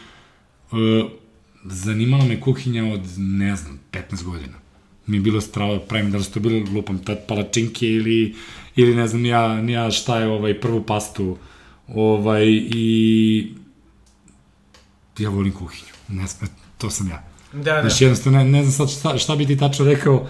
[1.68, 4.54] zanimala me kuhinja od, ne znam, 15 godina.
[5.06, 8.34] Mi je bilo strava, pravim da li su to bili lupam tad palačinke ili,
[8.76, 11.36] ili ne znam ja, ja šta je ovaj, prvu pastu
[11.88, 13.52] ovaj, i
[15.18, 15.92] ja volim kuhinju.
[16.08, 17.24] Ne znam, to sam ja.
[17.52, 17.80] Da, da.
[17.80, 20.26] Znači, jednostavno, ne, ne znam sad šta, šta bi ti tačno rekao,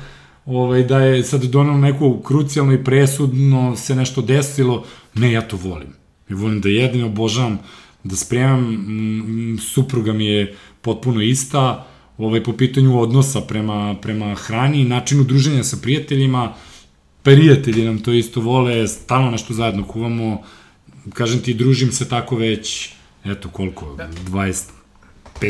[0.47, 4.85] ovaj, da je sad donalo neku krucijalno i presudno se nešto desilo.
[5.15, 5.89] Ne, ja to volim.
[6.29, 7.59] Ja volim da jedem, obožavam
[8.05, 11.87] da spremam, m, supruga mi je potpuno ista,
[12.19, 16.53] ovaj, po pitanju odnosa prema, prema hrani, načinu druženja sa prijateljima,
[17.23, 20.43] prijatelji nam to isto vole, stalno nešto zajedno kuvamo,
[21.13, 22.91] kažem ti, družim se tako već,
[23.25, 24.09] eto koliko, da.
[24.29, 24.63] 25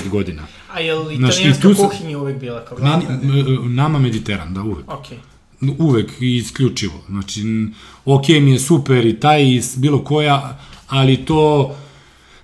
[0.09, 0.43] godina.
[0.73, 3.05] A je li Znaš, italijanska tu sam- kuhinja uvek bila kao glavna?
[3.23, 4.91] m, nama Mediteran, da, uvek.
[4.91, 5.07] Ok.
[5.79, 6.95] Uvek i isključivo.
[7.09, 7.43] Znači,
[8.05, 11.75] ok mi je super i taj i bilo koja, ali to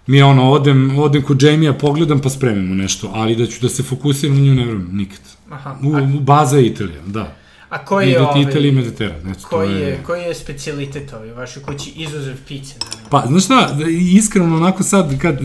[0.07, 3.69] mi je ono, odem, odem kod Jamie-a, pogledam pa spremimo nešto, ali da ću da
[3.69, 5.21] se fokusiram na nju, ne vrem, nikad.
[5.51, 5.77] Aha.
[5.83, 7.37] U, A, baza je Italija, da.
[7.69, 9.31] a koji je, ovaj, Italija i Mediteran.
[9.31, 12.75] Eto, to koji je, koji je specialitet ovaj u vašoj kući izuzev pice?
[12.79, 13.09] naravno?
[13.11, 15.39] Pa, znaš šta, da, iskreno onako sad, kad,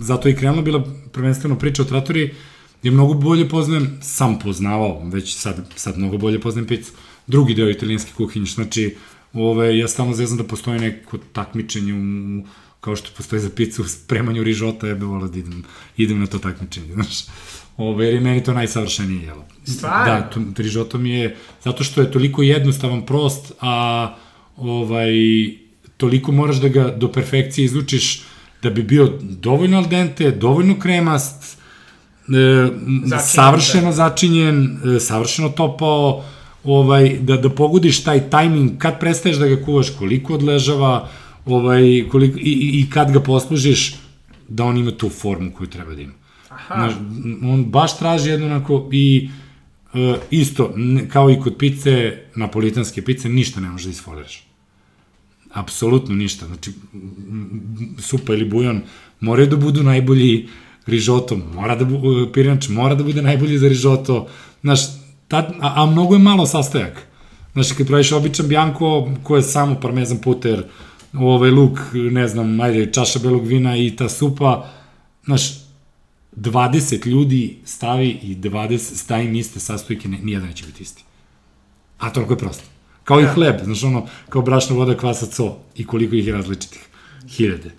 [0.00, 2.34] zato je i krenula bila prvenstveno priča o tratori,
[2.82, 6.92] je mnogo bolje poznajem, sam poznavao, već sad, sad mnogo bolje poznajem picu.
[7.26, 8.96] Drugi deo italijanske kuhinje, znači,
[9.32, 12.44] ove, ja stalno zezam da postoji neko takmičenje u,
[12.80, 15.64] kao što postoji za picu spremanju rižota, ja bih volao da idem,
[15.96, 17.24] idem na to takmičenje, znaš.
[17.76, 19.44] Ove, jer je meni to najsavršenije jelo.
[19.64, 20.04] Stvarno?
[20.04, 24.16] Da, to, rižoto mi je, zato što je toliko jednostavan, prost, a
[24.56, 25.12] ovaj,
[25.96, 28.22] toliko moraš da ga do perfekcije izlučiš
[28.62, 31.58] da bi bio dovoljno al dente, dovoljno kremast,
[32.28, 36.24] e, savršeno začinjen, e, savršeno topao,
[36.64, 41.08] ovaj, da, da pogodiš taj tajming, kad prestaješ da ga kuvaš, koliko odležava,
[41.46, 43.94] ovaj, koliko, i, i, kad ga poslužiš,
[44.48, 46.12] da on ima tu formu koju treba da ima.
[46.48, 46.74] Aha.
[46.74, 46.92] Znaš,
[47.42, 49.30] on baš traži jedno onako i
[49.94, 50.74] e, isto,
[51.12, 54.46] kao i kod pice, napolitanske pice, ništa ne možeš da isfoliraš.
[55.52, 56.46] Apsolutno ništa.
[56.46, 56.72] Znači,
[57.98, 58.82] supa ili bujon
[59.20, 60.48] moraju da budu najbolji
[60.86, 64.26] rižoto, mora da bu, pirinač mora da bude najbolji za rižoto.
[64.60, 64.80] Znaš,
[65.28, 67.06] tad, a, a mnogo je malo sastojak.
[67.52, 70.64] Znaš, kad praviš običan bjanko, ko je samo parmezan puter,
[71.12, 74.70] ovaj luk, ne znam, ajde, čaša belog vina i ta supa,
[75.24, 75.42] znaš,
[76.36, 81.04] 20 ljudi stavi i 20 stavi iste sastojke, nijedan neće biti isti.
[81.98, 82.64] A toliko je prosto.
[83.04, 83.32] Kao i Da.
[83.32, 86.88] hleb, znaš ono, kao brašna voda, kvasa, co i koliko ih je različitih.
[87.28, 87.70] Hiljade.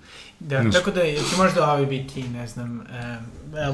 [0.47, 0.73] Da, Znaš.
[0.73, 3.17] tako da će možda ovaj biti, ne znam, e,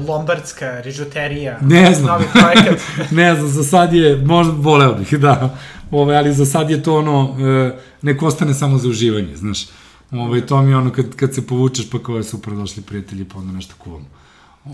[0.08, 1.58] lombardska rižoterija.
[1.60, 2.06] Ne znam.
[2.06, 2.80] Novi projekat.
[3.10, 5.58] ne znam, za sad je, možda voleo bih, da.
[5.90, 9.66] Ove, ali za sad je to ono, e, neko ostane samo za uživanje, znaš.
[10.12, 13.24] Ove, to mi je ono, kad, kad se povučeš, pa kao je super došli prijatelji,
[13.24, 14.06] pa onda nešto kuvamo.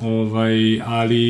[0.02, 1.24] Ovaj, ali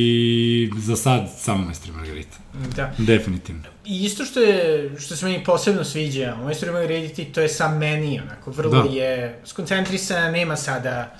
[0.77, 2.37] za sad samo majstor i Margarita.
[2.77, 2.92] da.
[2.98, 3.62] Definitivno.
[3.87, 7.79] I isto što je, što se meni posebno sviđa, u Majstoru Margariti, to je sam
[7.79, 8.88] meni, onako, vrlo Da.
[8.90, 11.14] je skoncentrisan, nema sada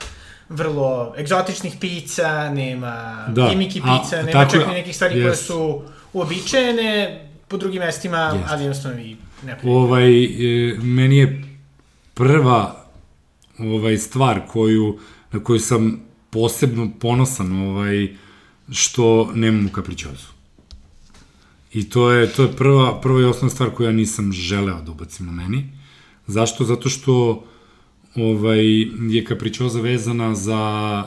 [0.49, 3.49] vrlo egzotičnih pica, nema Da.
[3.51, 5.47] gimiki A, pica, nema tako čak ni nekih stvari koje jest.
[5.47, 8.47] su uobičajene po drugim mestima, Jest.
[8.51, 9.57] ali jednostavno vi ne.
[9.65, 10.29] Ovaj, e,
[10.79, 11.45] meni je
[12.15, 12.85] prva
[13.59, 14.99] ovaj stvar koju,
[15.33, 16.01] na koju sam
[16.35, 18.09] posebno ponosan ovaj,
[18.73, 20.35] što nemam u kapričozu.
[21.73, 24.91] I to je, to je prva, prva i osnovna stvar koju ja nisam želeo da
[24.93, 25.65] ubacim na meni.
[26.27, 26.65] Zašto?
[26.65, 27.45] Zato što
[28.17, 28.61] ovaj,
[29.11, 31.05] je kapričoza vezana za,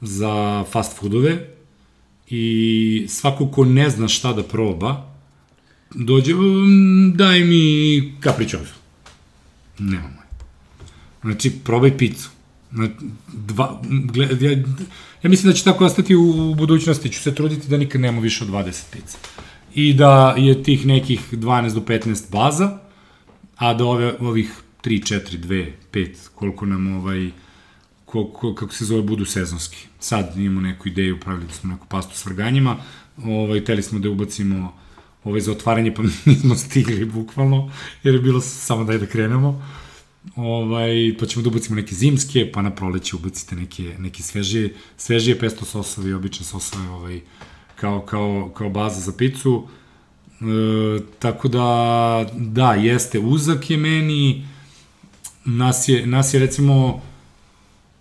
[0.00, 1.48] za fast foodove
[2.28, 5.10] i svako ko ne zna šta da proba,
[5.94, 8.74] dođe, "Mm, daj mi kapričozu.
[9.78, 10.26] Nema moj.
[11.22, 12.30] Znači, probaj picu.
[12.72, 12.88] Na,
[13.32, 13.80] dva,
[14.12, 14.50] gled, ja,
[15.22, 18.44] ja mislim da će tako ostati u, budućnosti, ću se truditi da nikad nemamo više
[18.44, 19.18] od 20 pica.
[19.74, 22.78] I da je tih nekih 12 do 15 baza,
[23.56, 24.52] a da ove, ovih
[24.84, 27.30] 3, 4, 2, 5, koliko nam ovaj,
[28.04, 29.86] ko, ko, kako se zove, budu sezonski.
[29.98, 32.76] Sad imamo neku ideju, pravili smo neku pastu s vrganjima,
[33.24, 34.72] ovaj, teli smo da ubacimo
[35.24, 37.70] ovaj, za otvaranje, pa nismo stigli bukvalno,
[38.02, 39.62] jer je bilo samo daj da krenemo.
[40.36, 45.38] Ovaj, pa ćemo da ubacimo neke zimske, pa na proleće ubacite neke, neke svežije, svežije
[45.38, 47.20] pesto sosove i obične sosove ovaj,
[47.76, 49.68] kao, kao, kao baza za picu.
[50.40, 50.44] E,
[51.18, 54.46] tako da, da, jeste, uzak je meni,
[55.44, 57.02] nas je, nas je recimo,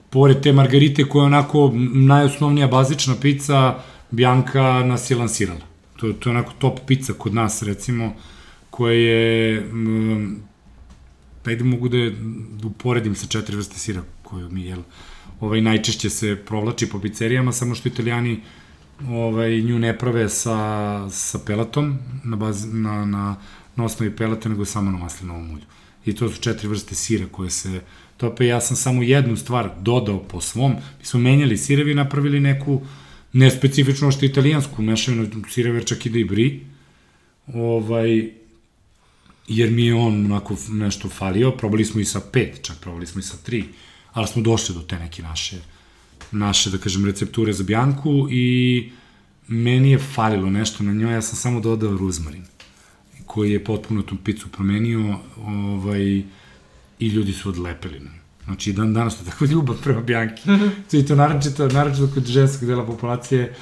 [0.10, 3.80] pored te margarite koja je onako najosnovnija bazična pica,
[4.12, 5.62] Bianca nas je lansirala.
[5.98, 8.14] To, to je onako top pizza kod nas, recimo,
[8.70, 10.44] koja je, mm,
[11.50, 12.12] ajde mogu da, je,
[12.62, 14.82] da uporedim sa četiri vrste sira koju mi jel,
[15.40, 18.40] ovaj, najčešće se provlači po pizzerijama, samo što italijani
[19.08, 23.36] ovaj, nju ne prave sa, sa pelatom, na, baz, na, na,
[23.76, 25.66] na osnovi pelata, nego samo na maslinovom ulju.
[26.06, 27.82] I to su četiri vrste sira koje se
[28.18, 28.46] tope.
[28.46, 30.72] Ja sam samo jednu stvar dodao po svom.
[31.00, 32.82] Mi smo menjali sirevi, napravili neku,
[33.34, 36.62] ne specifično što italijansku, mešavinu sirever čak ide i bri,
[37.54, 38.32] ovaj,
[39.50, 43.20] jer mi je on onako nešto falio, probali smo i sa pet, čak probali smo
[43.20, 43.66] i sa tri,
[44.14, 45.58] ali smo došli do te neke naše,
[46.32, 48.90] naše, da kažem, recepture za bjanku i
[49.48, 52.46] meni je falilo nešto na njoj, ja sam samo dodao ruzmarin,
[53.26, 56.24] koji je potpuno tu picu promenio, ovaj,
[57.00, 58.20] i ljudi su odlepili na
[58.50, 60.42] Znači, dan danas to tako ljubav prema Bjanki.
[60.92, 63.54] I to naročito, naročito kod ženskog dela populacije,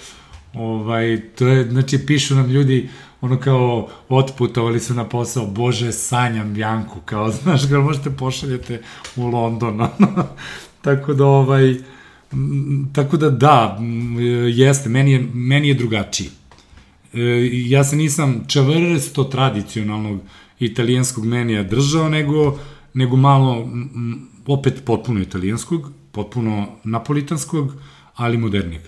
[0.53, 2.89] ovaj, to je, znači, pišu nam ljudi,
[3.22, 8.82] ono kao, otputovali su na posao, bože, sanjam Bjanku, kao, znaš, ga možete pošaljete
[9.15, 9.88] u London,
[10.82, 11.76] tako da, ovaj,
[12.93, 13.80] tako da, da,
[14.53, 16.30] jeste, meni je, meni je drugačiji.
[17.13, 17.20] E,
[17.51, 20.20] ja se nisam čavrsto tradicionalnog
[20.59, 22.59] italijanskog menija držao, nego,
[22.93, 23.70] nego malo
[24.47, 27.74] opet potpuno italijanskog, potpuno napolitanskog,
[28.15, 28.82] ali modernijeg.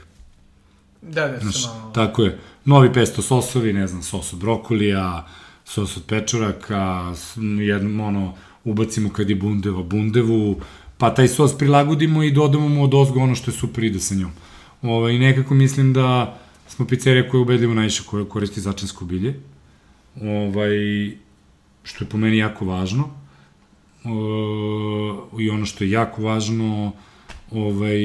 [1.02, 1.92] Da, da, Znaš, malo...
[1.92, 2.40] Tako je.
[2.70, 5.28] Novi pesto sosovi, ne znam, sos od brokolija,
[5.66, 7.14] sos od pečoraka,
[7.60, 10.62] jedno, ono, ubacimo kad je bundeva, bundevu,
[10.98, 14.16] pa taj sos prilagodimo i dodamo mu od ozgo ono što je super ide sa
[14.16, 14.32] njom.
[14.82, 19.40] Ovaj, nekako mislim da smo pizzerija koja ubedljivo najviše koja koristi začinsko bilje,
[20.22, 20.72] ovaj,
[21.84, 23.12] što je po meni jako važno uh,
[25.42, 26.92] i ono što je jako važno,
[27.52, 28.00] ovaj,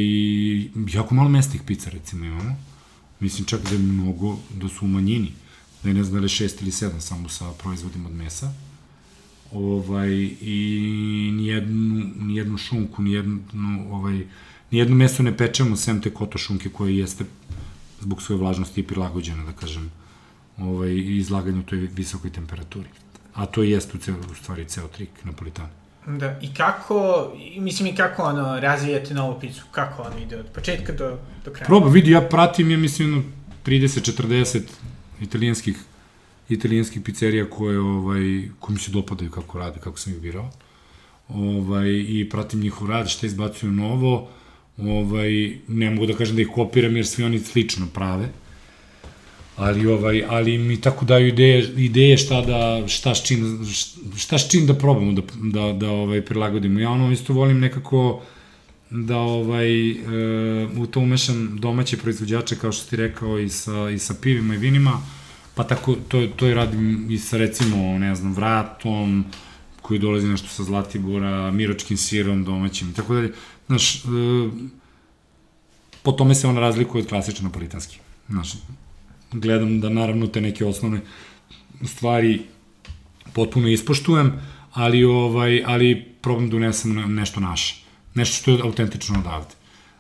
[0.95, 2.74] jako malo mesnih pizza recimo imamo.
[3.21, 5.33] Mislim čak da je mnogo, da su u manjini.
[5.83, 8.53] Da je ne znam da je šest ili sedam samo sa proizvodima od mesa.
[9.53, 10.11] Ovaj,
[10.41, 13.41] I nijednu, nijednu šunku, nijednu,
[13.91, 14.27] ovaj,
[14.71, 17.25] nijedno meso ne pečemo, sem te koto šunke koje jeste
[18.01, 19.91] zbog svoje vlažnosti i prilagođena, da kažem,
[20.59, 22.89] ovaj, izlaganju toj visokoj temperaturi.
[23.35, 25.84] A to jeste u, ceo, u stvari ceo trik napolitana.
[26.07, 30.93] Da, i kako, mislim i kako ono, razvijate novu picu, kako ono ide od početka
[30.93, 31.67] do, do kraja?
[31.67, 33.33] Proba, vidi, ja pratim, ja mislim,
[33.67, 34.61] 30-40
[35.21, 35.77] italijanskih
[36.49, 40.51] italijanskih pizzerija koje, ovaj, koje mi se dopadaju kako rade, kako sam ih birao.
[41.29, 44.29] Ovaj, I pratim njihov rad, šta izbacuju novo.
[44.79, 48.29] Ovaj, ne mogu da kažem da ih kopiram jer svi oni slično prave
[49.57, 53.67] ali ovaj ali mi tako daju ideje ideje šta da šta s čim
[54.17, 58.23] šta s čim da probamo da da da ovaj prilagodimo ja ono isto volim nekako
[58.91, 59.95] da ovaj e,
[60.77, 64.59] u to umešam domaće proizvođače kao što ti rekao i sa i sa pivima i
[64.59, 65.01] vinima
[65.55, 69.25] pa tako to to i radim i sa recimo ne znam vratom
[69.83, 73.33] koji dolazi nešto sa Zlatibora, miročkim sirom domaćim i tako dalje.
[73.67, 74.09] Znaš, e,
[76.03, 77.99] po tome se on razlikuje od klasično napolitanski.
[78.29, 78.53] Znaš,
[79.35, 81.01] gledam da naravno te neke osnovne
[81.83, 82.41] stvari
[83.33, 84.33] potpuno ispoštujem,
[84.73, 87.85] ali ovaj ali probam da unesem nešto naše.
[88.15, 89.55] Nešto što je autentično odavde.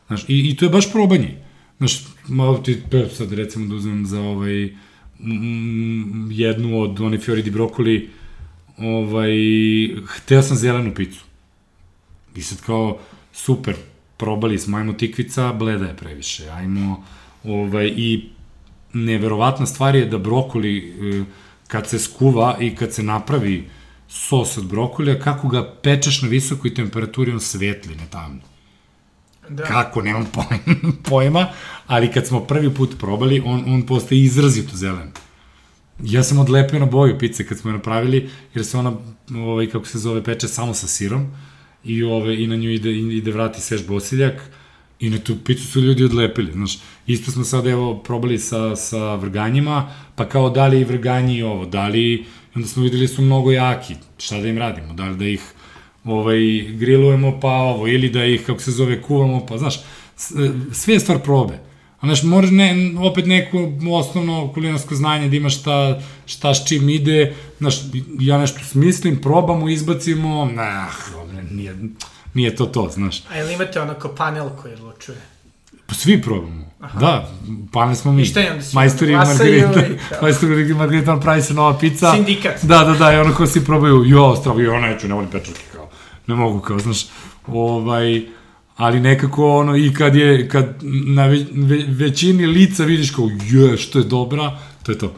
[0.06, 1.36] Znaš, i, i to je baš probanje.
[1.78, 2.82] Znaš, malo ti,
[3.16, 4.64] sad recimo da uzmem za ovaj,
[5.20, 8.08] m, jednu od one fiori di brokoli,
[8.78, 9.30] ovaj,
[10.06, 11.24] hteo sam zelenu picu.
[12.36, 12.98] I sad kao,
[13.32, 13.74] super,
[14.16, 17.04] probali smo, ajmo tikvica, bleda je previše, ajmo,
[17.44, 18.28] ovaj, i
[18.94, 21.24] neverovatna stvar je da brokoli, e,
[21.68, 23.68] kad se skuva i kad se napravi
[24.08, 28.40] sos od brokolija, kako ga pečeš na visokoj temperaturi, on svetli, ne tamno.
[29.48, 29.64] Da.
[29.64, 31.46] Kako, nemam pojma, pojma,
[31.86, 35.12] ali kad smo prvi put probali, on, on postaje izrazito zelen.
[36.02, 38.92] Ja sam odlepio na boju pice kad smo je napravili, jer se ona,
[39.34, 41.26] ovaj, kako se zove, peče samo sa sirom
[41.84, 44.50] i, ove, i na nju ide, ide vrati svež bosiljak,
[45.00, 46.78] I na tu picu su ljudi odlepili, znaš.
[47.06, 51.42] Isto smo sad, evo, probali sa, sa vrganjima, pa kao da li i vrganji i
[51.42, 52.24] ovo, da li,
[52.54, 55.52] onda smo videli da su mnogo jaki, šta da im radimo, da li da ih
[56.04, 56.38] ovaj,
[56.72, 59.80] grilujemo pa ovo, ili da ih, kako se zove, kuvamo, pa znaš,
[60.72, 61.58] sve je stvar probe.
[62.00, 66.88] A znaš, moraš ne, opet neko osnovno kulinarsko znanje da ima šta, šta s čim
[66.88, 67.74] ide, znaš,
[68.20, 70.94] ja nešto smislim, probamo, izbacimo, nah,
[71.50, 71.76] nije,
[72.34, 73.22] nije to to, znaš.
[73.30, 75.18] A ili imate ono kao panel koji odlučuje?
[75.86, 76.64] Pa svi probamo.
[76.80, 77.00] Aha.
[77.00, 77.30] Da,
[77.72, 78.22] panel smo mi.
[78.22, 78.64] I šta je onda?
[78.72, 79.80] Majstori i Margarita.
[80.22, 82.12] Majstori i Margarita, on pravi se nova pizza.
[82.12, 82.64] Sindikat.
[82.64, 85.62] Da, da, da, i ono ko svi probaju, jo, stravo, jo, neću, ne volim pečurke,
[85.72, 85.88] kao.
[86.26, 87.06] Ne mogu, kao, znaš,
[87.46, 88.22] ovaj,
[88.76, 90.76] ali nekako ono i kad je kad
[91.06, 95.14] na ve, ve, većini lica vidiš kao je što je dobra to je to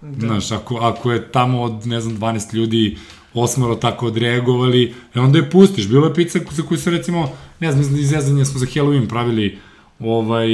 [0.00, 0.26] da.
[0.26, 2.98] znaš ako ako je tamo od ne znam 12 ljudi
[3.34, 5.88] osmoro tako odreagovali, e onda je pustiš.
[5.88, 7.28] Bilo je pizza za koju se recimo,
[7.60, 9.58] ne znam, iz zezanja smo za Halloween pravili
[10.00, 10.48] ovaj,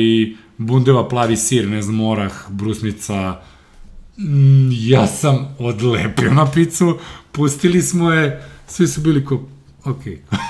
[0.58, 3.40] bundeva plavi sir, ne znam, orah, brusnica,
[4.18, 6.98] mm, ja sam odlepio na picu,
[7.32, 9.42] pustili smo je, svi su bili ko,
[9.84, 10.02] ok.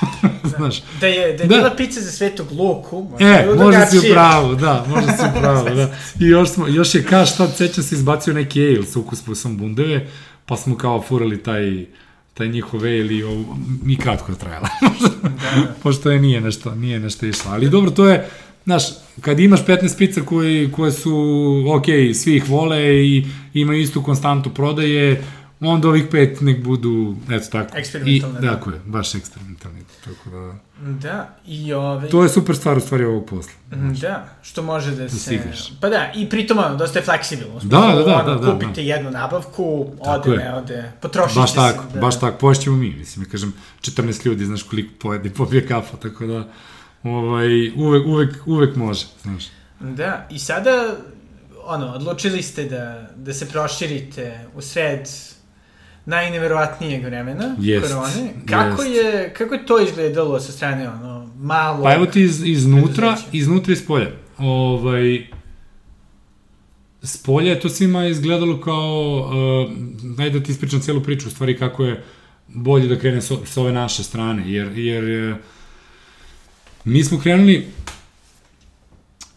[0.57, 1.57] Znaš, Da je, da je Da.
[1.57, 4.13] bila pizza za svetog Luku, možda E, možda si u drugačije.
[4.15, 5.95] pravu, da, možda si u pravu, da.
[6.21, 10.07] I još, smo, još je kaš tad, sećam se, izbacio neki ale sa ukuspusom bundeve,
[10.47, 11.87] pa smo kao furali taj,
[12.35, 14.69] taj njihov ale i ovo, mi kratko je trajala.
[15.55, 15.75] Da.
[15.83, 17.51] Pošto je nije nešto, nije nešto išlo.
[17.51, 18.29] Ali dobro, to je,
[18.65, 18.83] znaš,
[19.21, 24.51] kad imaš 15 pizza koji, koje su, ok, svi ih vole i imaju istu konstantu
[24.51, 25.25] prodaje,
[25.69, 27.79] onda ovih pet nek budu, eto tako.
[27.79, 28.55] Eksperimentalne, I, da.
[28.55, 29.81] Tako je, baš eksperimentalni.
[30.05, 32.09] Tako da, Da, i ove...
[32.09, 33.53] to je super stvar u stvari ovog posla.
[34.01, 35.35] Da, što može da se...
[35.35, 35.73] igraš.
[35.81, 37.61] Pa da, i pritom ono, dosta je fleksibilno.
[37.63, 40.39] Da, da, da, ono, da, da, Kupite jednu nabavku, Tako ode, je.
[40.39, 41.57] ne ode, potrošite Baš se.
[41.57, 42.01] tako, da.
[42.01, 46.27] baš tako, poješćemo mi, mislim, ja kažem, 14 ljudi, znaš koliko pojede popije kafa, tako
[46.27, 46.49] da,
[47.03, 49.45] ovaj, uvek, uvek, uvek može, znaš.
[49.81, 50.97] Da, i sada,
[51.65, 55.09] ono, odlučili ste da, da se proširite u sred
[56.11, 58.35] najneverovatnijeg vremena, Jest, korone.
[58.49, 58.97] Kako jest.
[58.97, 61.83] je, kako je to izgledalo sa strane, ono, malo...
[61.83, 64.11] Pa evo ti iz, iznutra, iznutra i s polja.
[64.39, 65.27] Ovaj,
[67.03, 69.73] s polja je to svima izgledalo kao, uh,
[70.17, 72.03] daj da ti ispričam cijelu priču, u stvari kako je
[72.49, 75.37] bolje da krene s, s ove naše strane, jer, jer uh,
[76.85, 77.67] mi smo krenuli,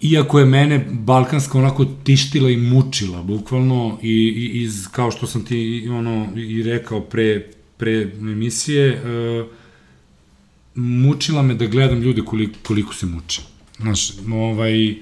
[0.04, 5.46] iako je mene balkanska onako tištila i mučila, bukvalno, i, i iz, kao što sam
[5.46, 7.48] ti ono, i rekao pre,
[7.78, 9.48] pre emisije, uh,
[10.76, 13.42] mučila me da gledam ljude koliko, koliko se muče.
[13.80, 14.98] Znaš, ovaj, e,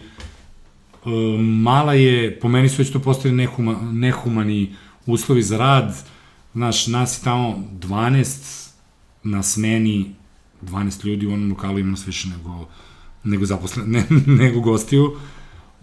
[1.39, 4.76] mala je, po meni su već to postali nehuma, nehumani
[5.06, 5.95] uslovi za rad,
[6.54, 8.70] znaš, nas je tamo 12
[9.24, 10.16] na smeni,
[10.62, 12.68] 12 ljudi u onom lokalu ima nas više nego,
[13.24, 14.05] nego zaposlen, ne,
[14.43, 15.17] nego gostiju,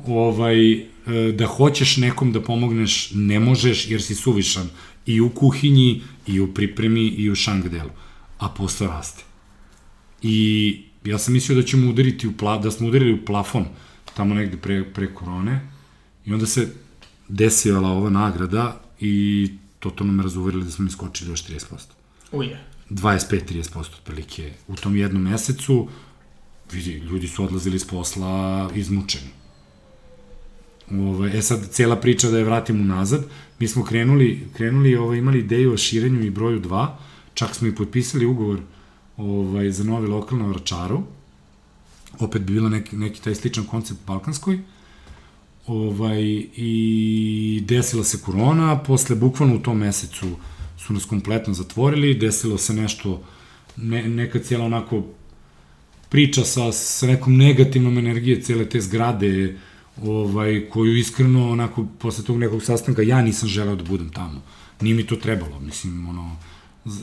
[0.07, 0.87] ovaj, e,
[1.33, 4.69] da hoćeš nekom da pomogneš, ne možeš jer si suvišan
[5.07, 7.91] i u kuhinji, i u pripremi, i u šang delu,
[8.39, 9.25] a posao raste.
[10.23, 13.65] I ja sam mislio da ćemo udariti u pla, da smo udarili u plafon
[14.15, 15.61] tamo negde pre, pre korone
[16.27, 16.69] i onda se
[17.29, 21.61] desila ova nagrada i totalno me razuverili da smo iskočili još 30%.
[22.33, 22.65] Uje.
[22.91, 25.89] 25-30% otprilike u tom jednom mesecu
[26.73, 29.29] vidi, ljudi su odlazili s posla izmučeni.
[30.91, 33.25] Ove, e sad, cela priča da je vratim unazad,
[33.59, 36.87] mi smo krenuli, krenuli ovaj, imali ideju o širenju i broju 2,
[37.35, 38.61] čak smo i potpisali ugovor
[39.17, 41.03] ovaj, za novi lokal na Vračaru,
[42.19, 44.59] opet bi bila neki, neki taj sličan koncept Balkanskoj,
[45.67, 46.23] ovaj,
[46.57, 50.27] i desila se korona, posle bukvalno u tom mesecu
[50.79, 53.23] su nas kompletno zatvorili, desilo se nešto,
[53.77, 55.05] ne, neka cijela onako
[56.09, 59.57] priča sa, sa nekom negativnom energije cele te zgrade,
[60.03, 64.43] ovaj, koju iskreno, onako, posle tog nekog sastanka, ja nisam želeo da budem tamo.
[64.81, 66.37] Nije mi to trebalo, mislim, ono,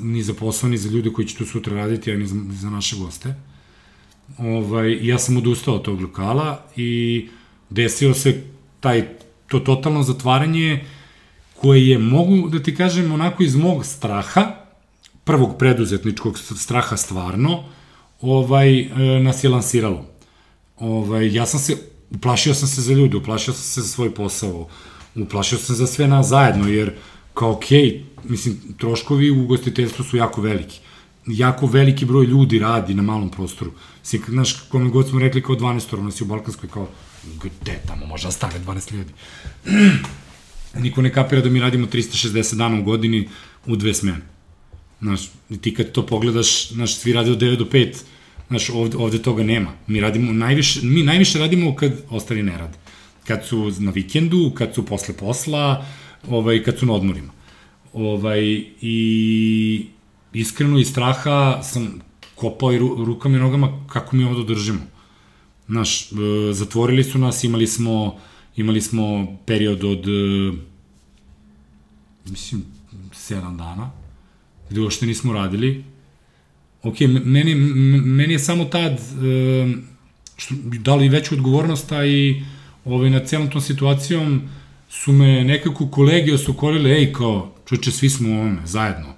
[0.02, 2.56] ni za posao, ni za ljude koji će tu sutra raditi, a ni za, ni
[2.56, 3.36] za naše goste.
[4.38, 7.28] Ovaj, ja sam odustao od tog lokala i
[7.70, 8.44] desio se
[8.80, 9.08] taj,
[9.48, 10.86] to totalno zatvaranje
[11.62, 14.56] koje je, mogu da ti kažem, onako iz mog straha,
[15.24, 17.64] prvog preduzetničkog straha stvarno,
[18.22, 20.06] ovaj, e, nas je lansiralo.
[20.78, 21.78] Ovaj, ja sam se,
[22.12, 24.68] uplašio sam se za ljude, uplašio sam se za svoj posao,
[25.16, 26.94] uplašio sam za sve nas zajedno, jer
[27.34, 30.80] kao okej, mislim, troškovi u ugostiteljstvu su jako veliki.
[31.28, 33.72] Jako veliki broj ljudi radi na malom prostoru.
[34.00, 36.88] Mislim, znaš, kome god smo rekli kao 12 nas je u Balkanskoj, kao,
[37.44, 39.14] gde tamo može da stane 12 ljudi?
[40.84, 43.30] Niko ne kapira da mi radimo 360 dana u godini
[43.66, 44.35] u dve smene.
[45.06, 45.30] Znaš,
[45.62, 47.96] ti kad to pogledaš, znaš, svi rade od 9 do 5,
[48.48, 49.74] znaš, ovde, ovde toga nema.
[49.88, 52.78] Mi radimo najviše, mi najviše radimo kad ostali ne rade.
[53.28, 55.86] Kad su na vikendu, kad su posle posla,
[56.30, 57.34] ovaj, kad su na odmorima.
[57.94, 58.42] Ovaj,
[58.82, 59.86] I
[60.34, 62.02] iskreno iz straha sam
[62.36, 64.82] kopao i ru, rukama i nogama kako mi ovo da držimo.
[65.68, 66.16] Znaš, e,
[66.52, 68.18] zatvorili su nas, imali smo,
[68.56, 70.58] imali smo period od, e,
[72.26, 72.66] mislim,
[73.14, 73.92] 7 dana,
[74.70, 75.84] gde uopšte nismo radili.
[76.84, 77.56] Ok, meni,
[78.06, 79.00] meni je samo tad
[80.36, 82.44] što, dali veću odgovornost, a i
[82.86, 84.42] ovaj, nad celom tom situacijom
[84.90, 89.14] su me nekako kolege osokolile, ej, kao, čoče, svi smo u ovome, zajedno.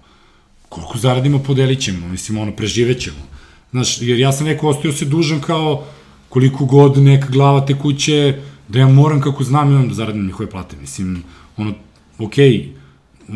[0.70, 3.28] Koliko zaradimo, podelit ćemo, mislim, ono, preživećemo.
[3.72, 5.86] Znaš, jer ja sam neko ostao se dužan kao
[6.30, 10.50] koliko god neka glava te kuće, da ja moram kako znam imam da zaradim njihove
[10.50, 10.76] plate.
[10.82, 11.24] Mislim,
[11.58, 11.74] ono,
[12.20, 12.70] okej,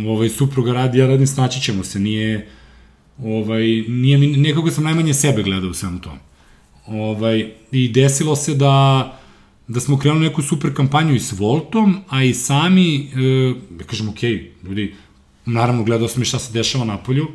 [0.07, 2.47] ovaj, supruga radi, ja radim, snaći ćemo se, nije,
[3.23, 6.19] ovaj, nije mi, nekako sam najmanje sebe gledao u svemu tome.
[6.87, 9.19] Ovaj, I desilo se da,
[9.67, 12.95] da smo krenuli neku super kampanju i s Voltom, a i sami,
[13.79, 14.23] e, kažem, ok,
[14.63, 14.95] ljudi,
[15.45, 17.27] naravno gledao sam i šta se dešava na polju,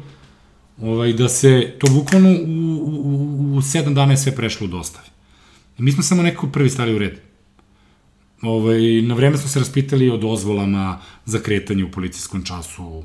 [0.82, 4.70] ovaj, da se to bukvalno u, u, u, u sedam dana je sve prešlo u
[4.70, 5.06] dostavi.
[5.78, 7.20] I mi smo samo nekako prvi stali u red.
[8.46, 13.02] Ovaj, na vreme smo se raspitali o dozvolama za kretanje u policijskom času.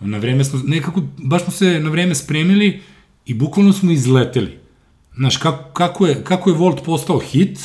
[0.00, 2.80] Na vreme smo, nekako, baš smo se na vreme spremili
[3.26, 4.58] i bukvalno smo izleteli.
[5.16, 7.58] Znaš, kako, kako, je, kako je Volt postao hit,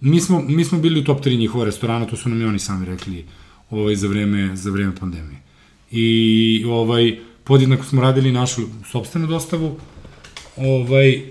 [0.00, 2.58] mi smo, mi smo bili u top 3 njihova restorana, to su nam i oni
[2.58, 3.24] sami rekli
[3.70, 5.40] ovaj, za, vreme, za vreme pandemije.
[5.90, 9.76] I ovaj, podjednako smo radili našu sobstvenu dostavu,
[10.56, 11.22] ovaj,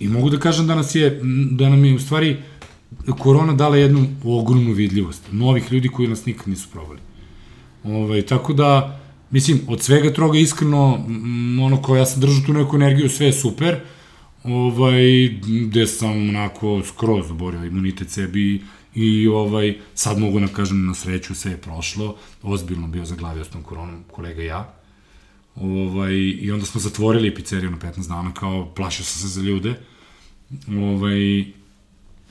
[0.00, 1.20] i mogu da kažem da nas je,
[1.50, 2.36] da nam je u stvari
[3.18, 7.00] korona dala jednu ogromnu vidljivost, novih ljudi koji nas nikad nisu probali.
[7.84, 11.06] Ovaj, tako da, mislim, od svega troga iskreno,
[11.62, 13.80] ono ko ja sam držao tu neku energiju, sve je super,
[14.44, 15.28] ovaj,
[15.66, 18.62] gde sam onako skroz oborio imunitet sebi
[18.94, 23.48] i ovaj, sad mogu da kažem na sreću sve je prošlo, ozbiljno bio zaglavio s
[23.48, 24.74] tom koronom kolega ja,
[25.56, 29.74] ovaj, i onda smo zatvorili pizzeriju na 15 dana, kao plašio sam se za ljude,
[30.68, 31.44] ovaj,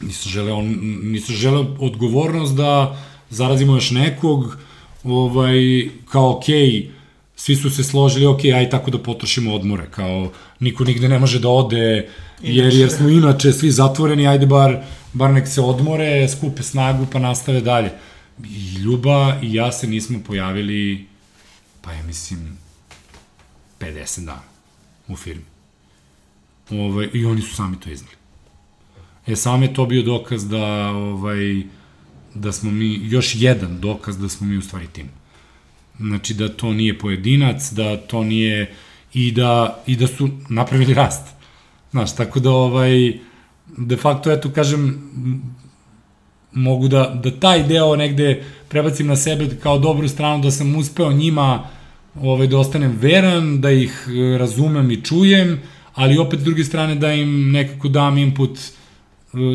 [0.08, 0.62] nisam želeo,
[1.04, 2.98] nisam želeo odgovornost da
[3.30, 4.58] zarazimo još nekog,
[5.04, 6.90] ovaj, kao okej, okay,
[7.36, 11.40] svi su se složili, ok, aj tako da potrošimo odmore, kao niko nigde ne može
[11.40, 12.10] da ode,
[12.42, 14.78] jer, jer smo inače svi zatvoreni, ajde bar,
[15.14, 17.92] bar nek se odmore, skupe snagu pa nastave dalje.
[18.44, 21.06] I Ljuba i ja se nismo pojavili,
[21.82, 22.58] pa ja mislim,
[23.80, 24.42] 50 dana
[25.08, 25.46] u firmi.
[26.70, 28.23] Ovaj, I oni su sami to iznali.
[29.28, 31.62] E, sam je to bio dokaz da, ovaj,
[32.34, 35.10] da smo mi, još jedan dokaz da smo mi u stvari tim.
[35.98, 38.74] Znači da to nije pojedinac, da to nije
[39.14, 41.28] i da, i da su napravili rast.
[41.92, 43.20] Znaš, tako da ovaj,
[43.78, 45.12] de facto, eto, kažem,
[46.52, 51.12] mogu da, da taj deo negde prebacim na sebe kao dobru stranu, da sam uspeo
[51.12, 51.68] njima
[52.22, 55.62] ovaj, da ostanem veran, da ih e, razumem i čujem,
[55.94, 58.83] ali opet s druge strane da im nekako dam input e,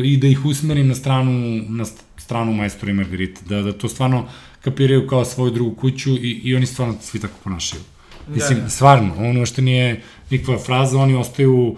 [0.03, 1.85] i da ih usmerim na stranu, na
[2.17, 4.25] stranu majstora i Margarita, da, da to stvarno
[4.61, 7.81] kapiraju kao svoju drugu kuću i, i oni stvarno svi tako ponašaju.
[8.27, 8.69] Da, Mislim, da, da.
[8.69, 11.75] stvarno, ono što nije nikva fraza, oni ostaju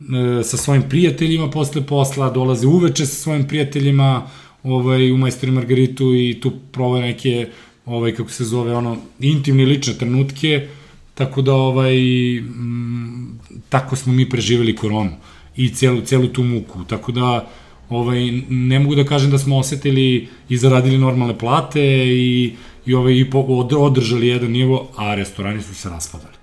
[0.00, 4.26] e, sa svojim prijateljima posle posla, dolaze uveče sa svojim prijateljima
[4.62, 7.48] ovaj, u Majstori Margaritu i tu provaju neke,
[7.86, 10.68] ovaj, kako se zove, ono, intimne lične trenutke,
[11.14, 11.96] tako da, ovaj,
[12.38, 13.38] m,
[13.68, 15.16] tako smo mi preživeli koronu
[15.56, 17.48] i celu, celu tu muku, tako da,
[17.88, 22.54] ovaj, ne mogu da kažem da smo osetili i zaradili normalne plate i,
[22.86, 23.38] i, ovaj, i po,
[23.78, 26.34] održali jedan nivo, a restorani su se raspadali.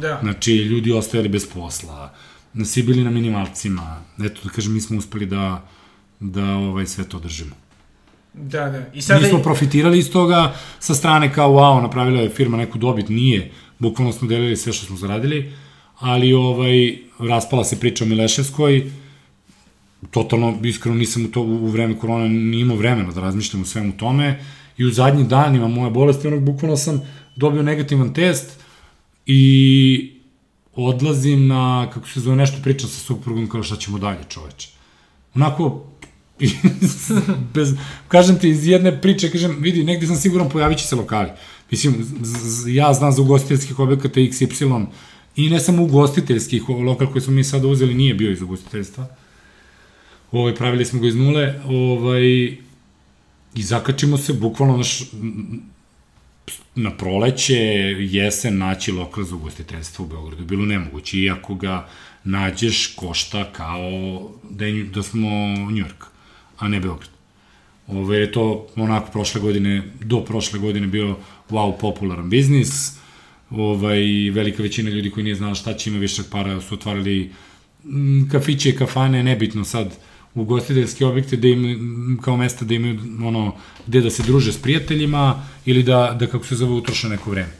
[0.00, 0.18] Da.
[0.22, 2.14] Znači, ljudi ostajali bez posla,
[2.64, 4.04] svi bili na minimalcima.
[4.24, 5.68] Eto, da kažem, mi smo uspeli da,
[6.20, 7.54] da ovaj, sve to držimo.
[8.34, 8.86] Da, da.
[8.94, 9.20] I sada...
[9.20, 13.50] Mi smo profitirali iz toga sa strane kao, wow, napravila je firma neku dobit, nije.
[13.78, 15.52] Bukvalno smo delili sve što smo zaradili,
[16.02, 18.90] ali ovaj, raspala se priča o Mileševskoj,
[20.10, 23.92] totalno, iskreno nisam u, to, u vreme korona ni imao vremena da razmišljam o svemu
[23.92, 24.44] tome
[24.78, 27.02] i u zadnjim danima moje bolesti, onog bukvalno sam
[27.36, 28.60] dobio negativan test
[29.26, 30.12] i
[30.74, 34.68] odlazim na, kako se zove, nešto pričam sa suprugom kao šta ćemo dalje čoveče.
[35.34, 35.84] Onako,
[37.54, 37.74] bez,
[38.08, 41.30] kažem ti, iz jedne priče, kažem, vidi, negde sam siguran pojavit će se lokali.
[41.70, 41.94] Mislim,
[42.66, 44.86] ja znam za ugostiteljskih objekata XY
[45.36, 49.08] i ne samo ugostiteljskih, lokal koji smo mi sada uzeli nije bio iz ugostiteljstva
[50.32, 52.22] ovaj, pravili smo ga iz nule, ovaj,
[53.54, 55.02] i zakačimo se, bukvalno naš,
[56.74, 57.56] na proleće,
[57.98, 60.44] jesen, naći lokal za ugostiteljstvo u Beogradu.
[60.44, 61.88] Bilo nemoguće, iako ga
[62.24, 65.28] nađeš, košta kao da, je, da smo
[65.70, 66.08] York,
[66.58, 67.10] a ne Beograd.
[67.86, 71.16] Ove, je to onako prošle godine, do prošle godine bio
[71.50, 72.96] wow popularan biznis,
[73.52, 77.30] ovaj, velika većina ljudi koji nije znala šta će ima više para su otvarali
[78.30, 79.96] kafiće i kafane, nebitno sad,
[80.34, 83.54] ugostiteljske objekte da im, kao mesta da imaju ono,
[83.86, 87.52] gde da se druže s prijateljima ili da, da kako se zove, utroše neko vreme.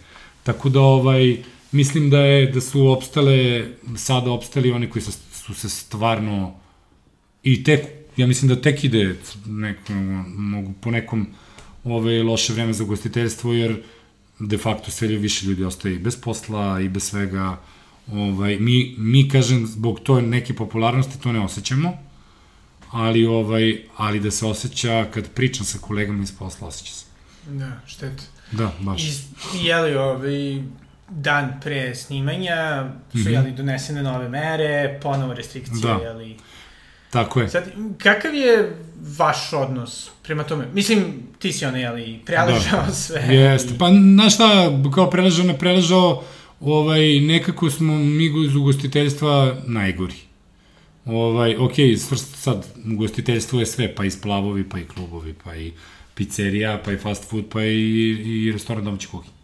[0.42, 1.36] Tako da, ovaj,
[1.72, 3.66] mislim da je, da su opstale,
[3.96, 6.54] sada opstali oni koji su, su se stvarno
[7.42, 7.86] i tek,
[8.16, 9.16] ja mislim da tek ide
[9.46, 9.92] neko,
[10.26, 11.26] mogu po nekom
[11.84, 13.82] ovaj, loše vreme za ugostiteljstvo, jer
[14.46, 17.56] de facto sve više ljudi ostaje i bez posla i bez svega.
[18.12, 21.92] Ovaj, mi, mi, kažem, zbog to neke popularnosti to ne osjećamo,
[22.90, 27.04] ali, ovaj, ali da se osjeća, kad pričam sa kolegama iz posla, osjeća se.
[27.46, 28.22] Da, šteta.
[28.52, 29.02] Da, baš.
[29.02, 29.12] I,
[29.62, 30.62] jeli, ovaj,
[31.08, 33.30] dan pre snimanja su, mm -hmm.
[33.30, 35.98] jeli, donesene nove mere, ponovo restrikcije, da.
[36.04, 36.36] jeli...
[37.10, 37.48] Tako je.
[37.48, 37.64] Sad,
[37.98, 38.76] kakav je
[39.18, 40.68] vaš odnos prema tome?
[40.74, 41.04] Mislim,
[41.38, 42.92] ti si ono, jeli, preležao da.
[42.92, 43.20] sve.
[43.20, 43.78] Jeste, i...
[43.78, 46.22] pa, znaš šta, kao preležao, ne preležao,
[46.60, 50.14] ovaj, nekako smo mi iz ugostiteljstva najgori.
[51.04, 55.72] Ovaj, ok, svrst sad, ugostiteljstvo je sve, pa i splavovi, pa i klubovi, pa i
[56.14, 58.10] pizzerija, pa i fast food, pa i,
[58.46, 59.41] i restoran domaći kuhinje.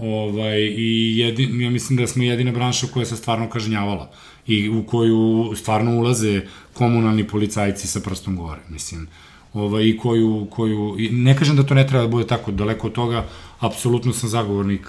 [0.00, 4.10] Ovaj, I jedin, ja mislim da smo jedina branša koja se stvarno kažnjavala
[4.46, 6.40] i u koju stvarno ulaze
[6.72, 9.08] komunalni policajci sa prstom gore, mislim.
[9.52, 12.86] Ovaj, I koju, koju, i ne kažem da to ne treba da bude tako daleko
[12.86, 13.28] od toga,
[13.60, 14.86] apsolutno sam zagovornik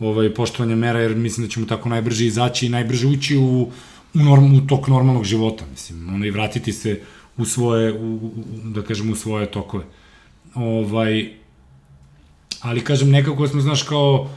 [0.00, 3.70] ovaj, poštovanja mera, jer mislim da ćemo tako najbrže izaći i najbrže ući u,
[4.14, 7.00] u, norm, u tok normalnog života, mislim, ono, i vratiti se
[7.36, 8.32] u svoje, u, u,
[8.64, 9.84] da kažem, u svoje tokove.
[10.54, 11.30] Ovaj,
[12.60, 14.30] ali kažem, nekako smo, znaš, kao,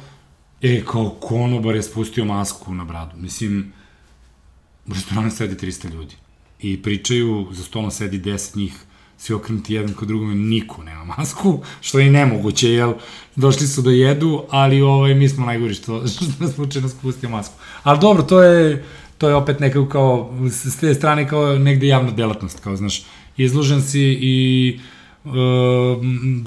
[0.62, 3.18] e, kao konobar je spustio masku na bradu.
[3.18, 3.74] Mislim,
[4.88, 6.16] u restoranu sedi 300 ljudi
[6.60, 8.74] i pričaju, za stolom sedi 10 njih,
[9.18, 12.94] svi okrenuti jedan kod drugome, niko nema masku, što je nemoguće, jel,
[13.36, 17.56] došli su da jedu, ali ovaj, mi smo najgori što, što nas slučajno spustio masku.
[17.84, 18.86] Ali dobro, to je,
[19.18, 23.04] to je opet nekako kao, s te strane kao negde javna delatnost, kao, znaš,
[23.38, 24.80] izložen si i
[25.26, 25.30] e,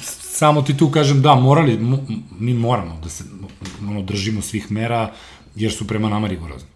[0.00, 1.78] samo ti tu kažem, da, morali,
[2.38, 3.24] mi moramo da se
[3.80, 5.12] ono, držimo svih mera,
[5.54, 6.68] jer su prema nama rigorozni.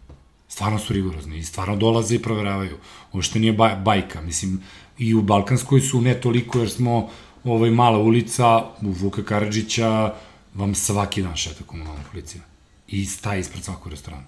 [0.49, 2.77] Stvarno su rigorozni i stvarno dolaze i proveravaju.
[3.13, 4.61] Ovo što nije baj, bajka, mislim,
[4.99, 7.09] i u Balkanskoj su ne toliko jer smo
[7.45, 10.15] ovaj mala ulica u Vuka Karadžića
[10.55, 12.43] vam svaki dan šeta komunalna policija.
[12.89, 14.23] I staje ispred svakog restorana.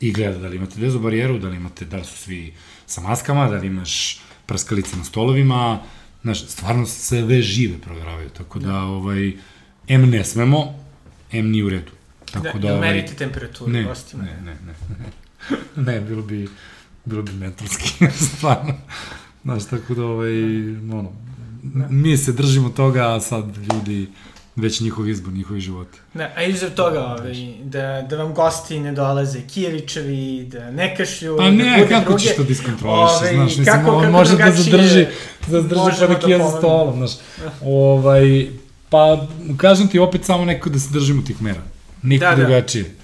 [0.00, 2.54] I gleda da li imate dezo barijeru, da li imate, da li su svi
[2.86, 5.80] sa maskama, da li imaš prskalice na stolovima,
[6.24, 9.32] znaš, stvarno sve žive proveravaju, tako da, ovaj,
[9.88, 10.74] M ne smemo,
[11.32, 11.92] M nije u redu.
[12.32, 14.22] Tako da, da ovaj, merite temperaturu ne, gostima.
[14.22, 15.06] Ne, ne, ne, ne.
[15.92, 16.48] ne, bilo bi,
[17.04, 18.06] bilo bi mentalski,
[18.36, 18.74] stvarno.
[19.44, 20.32] Znaš, tako da, ovaj,
[20.76, 21.12] ono,
[21.90, 24.08] mi se držimo toga, a sad ljudi
[24.56, 25.98] već njihov izbor, njihovi životi.
[26.14, 31.36] Da, a izuzev toga, ovaj, da, da vam gosti ne dolaze Kiričevi, da ne kašlju,
[31.36, 34.36] pa ne, da kako druge, ćeš to diskontroliš, ovaj, znaš, mislim, kako, on kako može
[34.36, 35.06] da zadrži,
[35.46, 37.12] da zadrži parakija da za stolom, znaš.
[37.64, 38.46] ovaj,
[38.90, 39.26] pa,
[39.56, 41.62] kažem ti, opet samo neko da se držimo tih mera.
[42.02, 42.36] Niko da, da.
[42.36, 42.94] drugačije.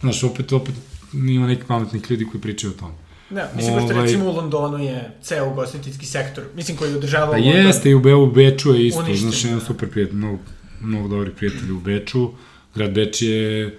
[0.00, 0.74] Znaš, opet, opet,
[1.12, 2.94] ima neki pametnih ljudi koji pričaju o tome.
[3.30, 3.86] Da, mislim, ovaj...
[3.86, 7.30] pošto recimo u Londonu je ceo ugostiteljski sektor, mislim, koji održava...
[7.30, 9.64] Pa jeste, i u, Be u Beču je isto, uništen, znaš, jedan da.
[9.64, 10.38] super prijatelj, mnogo,
[10.86, 12.30] mnogo dobri prijatelji u Beču.
[12.74, 13.78] Grad Beč je,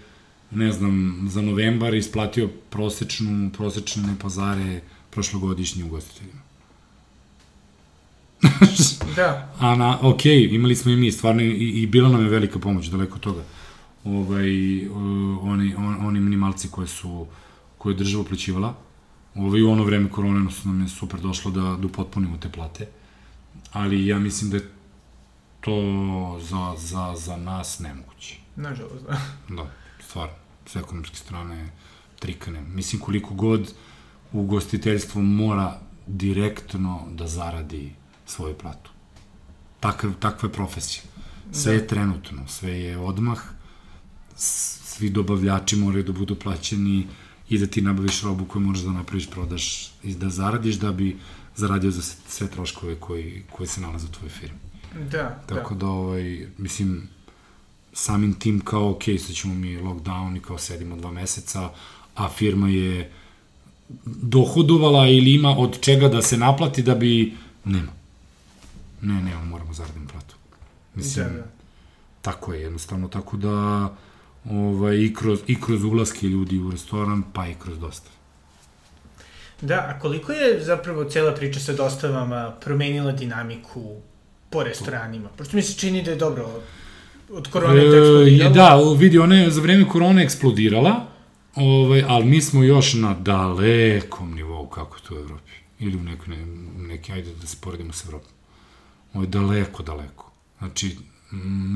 [0.51, 6.41] ne znam, za novembar isplatio prosečnu, prosečne pazare prošlogodišnji ugostiteljima.
[9.15, 9.53] da.
[9.59, 12.87] A na, ok, imali smo i mi, stvarno, i, i bila nam je velika pomoć,
[12.87, 13.43] daleko toga.
[14.03, 14.49] Ovaj,
[15.41, 17.27] oni, on, oni minimalci koje su,
[17.77, 18.75] koje je država uplaćivala,
[19.37, 22.87] Ovaj, u ono vreme korone su nam je super došlo da, da upotpunimo te plate,
[23.71, 24.69] ali ja mislim da je
[25.67, 28.35] to za, za, za nas nemoguće.
[28.55, 29.21] Nažalost, da.
[29.55, 29.71] Da,
[30.07, 30.33] stvarno.
[30.65, 31.71] S ekonomske strane
[32.19, 32.61] trikane.
[32.61, 33.73] Mislim, koliko god
[34.31, 37.95] ugostiteljstvo mora direktno da zaradi
[38.25, 38.91] svoju platu.
[39.79, 41.03] Takav, takva je profesija.
[41.51, 41.79] Sve da.
[41.79, 43.39] je trenutno, sve je odmah,
[44.35, 47.07] svi dobavljači moraju da budu plaćeni,
[47.49, 51.17] i da ti nabaviš robu koju možeš da napraviš, prodaš i da zaradiš da bi
[51.55, 54.59] zaradio za sve troškove koji, koji se nalaze u tvojoj firmi.
[55.11, 57.09] Da, Tako da, da ovaj, mislim,
[57.93, 61.69] samim tim kao, ok, sad ćemo mi lockdown i kao sedimo dva meseca,
[62.15, 63.11] a firma je
[64.05, 67.33] dohodovala ili ima od čega da se naplati da bi...
[67.65, 67.91] Nema.
[69.01, 70.35] Ne, ne, moramo zaradimo platu.
[70.95, 71.47] Mislim, da, da.
[72.21, 73.89] tako je jednostavno, tako da
[74.49, 78.11] ovaj, i, kroz, i kroz ulaske ljudi u restoran, pa i kroz dostav.
[79.61, 83.95] Da, a koliko je zapravo cela priča sa dostavama promenila dinamiku
[84.49, 85.29] po restoranima?
[85.37, 86.61] Pošto mi se čini da je dobro
[87.31, 88.53] od korone e, to eksplodiralo.
[88.53, 91.07] Da, vidi, ona je za vreme korone eksplodirala,
[91.55, 95.51] ovaj, ali mi smo još na dalekom nivou kako to u Evropi.
[95.79, 96.45] Ili u nekoj, ne,
[96.87, 98.31] neki, ajde da se poredimo sa Evropom.
[99.13, 100.31] Ovo je daleko, daleko.
[100.57, 100.97] Znači,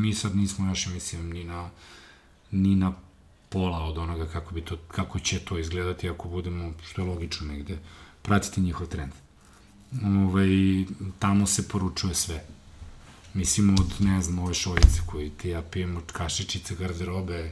[0.02, 1.70] mi sad nismo još, mislim, ni na
[2.52, 2.94] ni na
[3.50, 7.48] pola od onoga kako, bi to, kako će to izgledati ako budemo, što je logično
[7.48, 7.78] negde,
[8.22, 9.12] pratiti njihov trend.
[10.04, 10.50] Ove, ovaj,
[11.20, 12.44] tamo se poručuje sve.
[13.34, 17.52] Mislim od, ne znam, ove šoljice koje ti ja pijem, od kašičice, garderobe,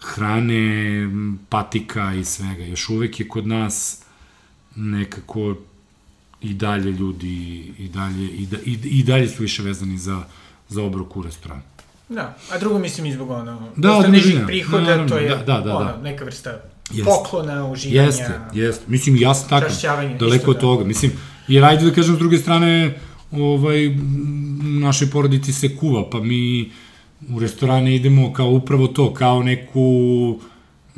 [0.00, 1.08] hrane,
[1.48, 2.64] patika i svega.
[2.64, 4.02] Još uvek je kod nas
[4.76, 5.54] nekako
[6.40, 10.22] i dalje ljudi i dalje, i, da, i, i dalje su više vezani za,
[10.68, 11.62] za obrok u restoranu.
[12.08, 15.36] Da, a drugo mislim i zbog ono, da, dosta nižih prihoda, naravno, to je da,
[15.36, 16.02] da, da, ono, da.
[16.02, 16.50] neka vrsta
[16.90, 17.04] jest.
[17.04, 18.02] poklona, uživanja.
[18.02, 18.84] Jeste, jeste.
[18.86, 19.66] Mislim, ja sam tako,
[20.18, 20.60] daleko od da.
[20.60, 20.84] toga.
[20.84, 21.12] Mislim,
[21.48, 22.98] jer ajde da kažem s druge strane,
[23.30, 23.96] ovaj,
[24.60, 26.70] našoj porodici se kuva, pa mi
[27.28, 30.38] u restorane idemo kao upravo to, kao neku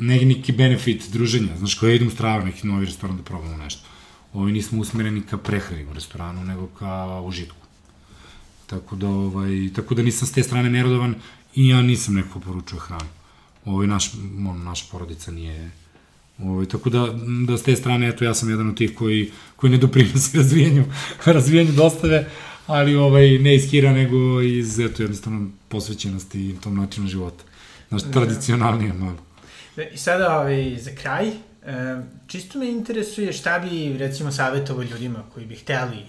[0.01, 3.81] neki, benefit druženja, znaš, koja idem u stravu, neki novi restoran da probamo nešto.
[4.33, 7.65] Ovi nismo usmereni ka prehrani u restoranu, nego ka užitku.
[8.67, 11.15] Tako da, ovaj, tako da nisam s te strane nerodovan
[11.55, 13.09] i ja nisam neko poručuje hranu.
[13.65, 14.11] Ovaj, naš,
[14.47, 15.71] on, naša porodica nije...
[16.43, 17.07] Ovaj, tako da,
[17.47, 20.85] da s te strane, eto, ja sam jedan od tih koji, koji ne doprinosi razvijanju,
[21.25, 22.25] razvijanju dostave,
[22.67, 27.43] ali ovaj, ne iz hira, nego iz, eto, jednostavno posvećenosti i tom načinu života.
[27.89, 28.11] Znaš, da.
[28.11, 29.17] tradicionalnije malo.
[29.93, 31.33] I sada, ovaj, za kraj, e,
[32.27, 36.05] čisto me interesuje šta bi, recimo, savjetovo ljudima koji bi hteli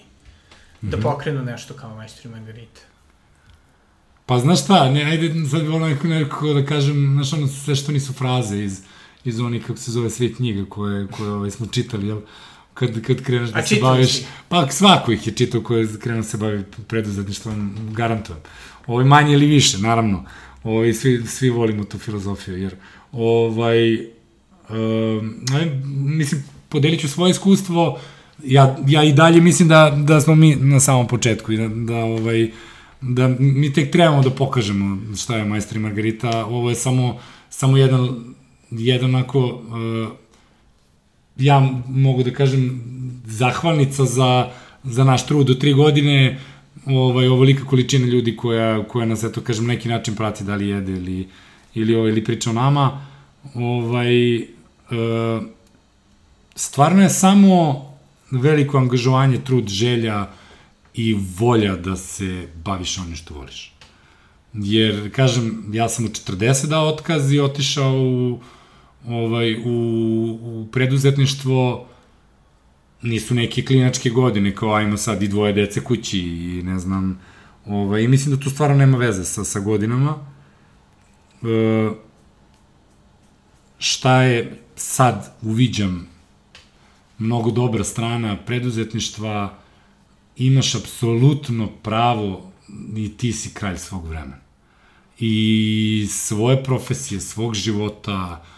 [0.81, 1.03] da mhm.
[1.03, 2.81] pokrenu nešto kao majstori Margarita.
[4.25, 7.91] Pa znaš šta, ne, ajde sad ono neko, neko da kažem, znaš ono sve što
[7.91, 8.81] nisu fraze iz,
[9.25, 12.19] iz onih, kako se zove, sve knjiga koje, koje ovaj, smo čitali, jel?
[12.73, 14.11] Kad, kad kreneš da se baviš...
[14.11, 14.25] Si?
[14.49, 18.39] Pa svako ih je čitao koje krenu da se bavi preduzetništvom, garantujem.
[18.87, 20.25] Ovo ovaj, manje ili više, naravno.
[20.63, 22.75] Ovo, ovaj, svi, svi volimo tu filozofiju, jer
[23.11, 23.95] ovaj,
[24.69, 25.35] um,
[26.17, 27.99] mislim, podelit ću svoje iskustvo,
[28.43, 31.95] ja, ja i dalje mislim da, da smo mi na samom početku i da, da
[31.95, 32.51] ovaj,
[33.01, 36.45] da mi tek trebamo da pokažemo šta je Majstor i Margarita.
[36.45, 37.19] Ovo je samo,
[37.49, 38.33] samo jedan,
[38.77, 40.09] jedan onako, uh,
[41.37, 42.81] ja mogu da kažem,
[43.25, 44.49] zahvalnica za,
[44.83, 46.39] za naš trud do tri godine,
[46.85, 50.91] ovaj, ovolika količina ljudi koja, koja nas, eto, kažem, neki način prati da li jede
[50.91, 51.27] ili,
[51.73, 53.05] ili, ovaj, ili priča o nama.
[53.53, 55.43] Ovaj, uh,
[56.55, 57.85] stvarno je samo
[58.31, 60.27] veliko angažovanje, trud, želja
[60.93, 63.73] i volja da se baviš onim što voliš.
[64.53, 68.39] Jer, kažem, ja sam u 40 dao otkaz i otišao u,
[69.07, 69.69] ovaj, u,
[70.41, 71.87] u preduzetništvo
[73.01, 77.19] nisu neke klinačke godine, kao ajmo sad i dvoje dece kući i ne znam,
[77.65, 80.15] ovaj, i mislim da to stvarno nema veze sa, sa godinama.
[81.43, 81.89] E,
[83.77, 86.07] šta je sad uviđam
[87.17, 89.57] mnogo dobra strana preduzetništva,
[90.37, 92.51] imaš apsolutno pravo
[92.95, 94.37] i ti si kralj svog vremena.
[95.19, 98.53] I svoje profesije, svog života uh,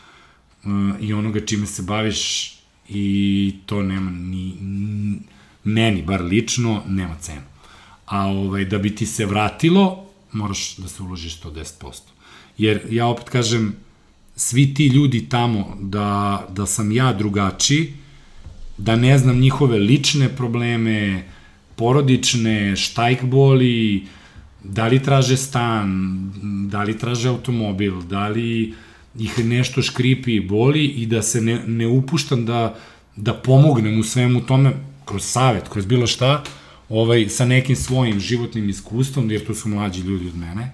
[1.01, 2.51] i onoga čime se baviš
[2.89, 5.19] i to nema ni, ni
[5.63, 7.41] meni, bar lično, nema cenu.
[8.05, 11.99] A ovaj, da bi ti se vratilo, moraš da se uložiš 110%.
[12.57, 13.75] Jer ja opet kažem,
[14.35, 17.93] svi ti ljudi tamo, da, da sam ja drugačiji,
[18.77, 21.27] da ne znam njihove lične probleme,
[21.75, 24.05] porodične, šta ih boli,
[24.63, 25.89] da li traže stan,
[26.69, 28.73] da li traže automobil, da li
[29.19, 32.75] ih nešto škripi i boli i da se ne, ne upuštam da,
[33.15, 34.73] da pomognem u svemu tome
[35.05, 36.43] kroz savet, kroz bilo šta,
[36.89, 40.71] ovaj, sa nekim svojim životnim iskustvom, jer to su mlađi ljudi od mene,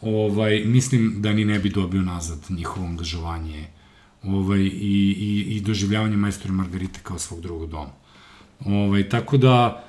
[0.00, 3.66] ovaj, mislim da ni ne bi dobio nazad njihovo angažovanje
[4.22, 7.92] ovaj, i, i, i doživljavanje majstora Margarite kao svog drugog doma.
[8.64, 9.84] Ovaj, tako da,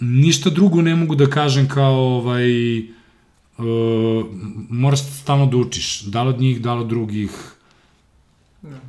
[0.00, 2.48] ništa drugo ne mogu da kažem kao ovaj,
[3.58, 3.64] uh,
[4.70, 7.30] moraš stalno da učiš, da li od njih, da li od drugih,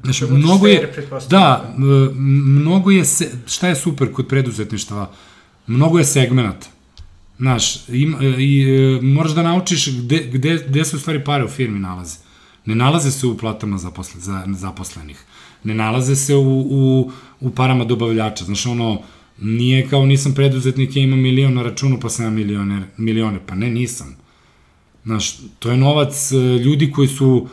[0.04, 0.94] Znači, mnogo je,
[1.30, 1.76] da,
[2.58, 5.12] mnogo je, se, šta je super kod preduzetništva,
[5.68, 6.68] mnogo je segmenata.
[7.38, 8.66] Znaš, im, i,
[9.02, 12.18] moraš da naučiš gde, gde, gde se u stvari pare u firmi nalaze.
[12.66, 15.24] Ne nalaze se u platama zaposle, za, zaposlenih.
[15.64, 18.46] Ne nalaze se u, u, u parama dobavljača.
[18.46, 19.02] Znaš, ono,
[19.42, 23.40] nije kao nisam preduzetnik, ja imam milion na računu, pa sam ja milioner, milione.
[23.48, 24.16] Pa ne, nisam.
[25.06, 27.48] Znaš, to je novac e, ljudi koji su,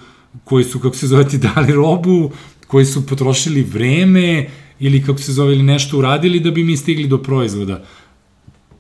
[0.44, 2.30] koji su, kako se zove, ti dali robu,
[2.66, 4.48] koji su potrošili vreme
[4.80, 7.84] ili kako se zove, ili nešto uradili da bi mi stigli do proizvoda.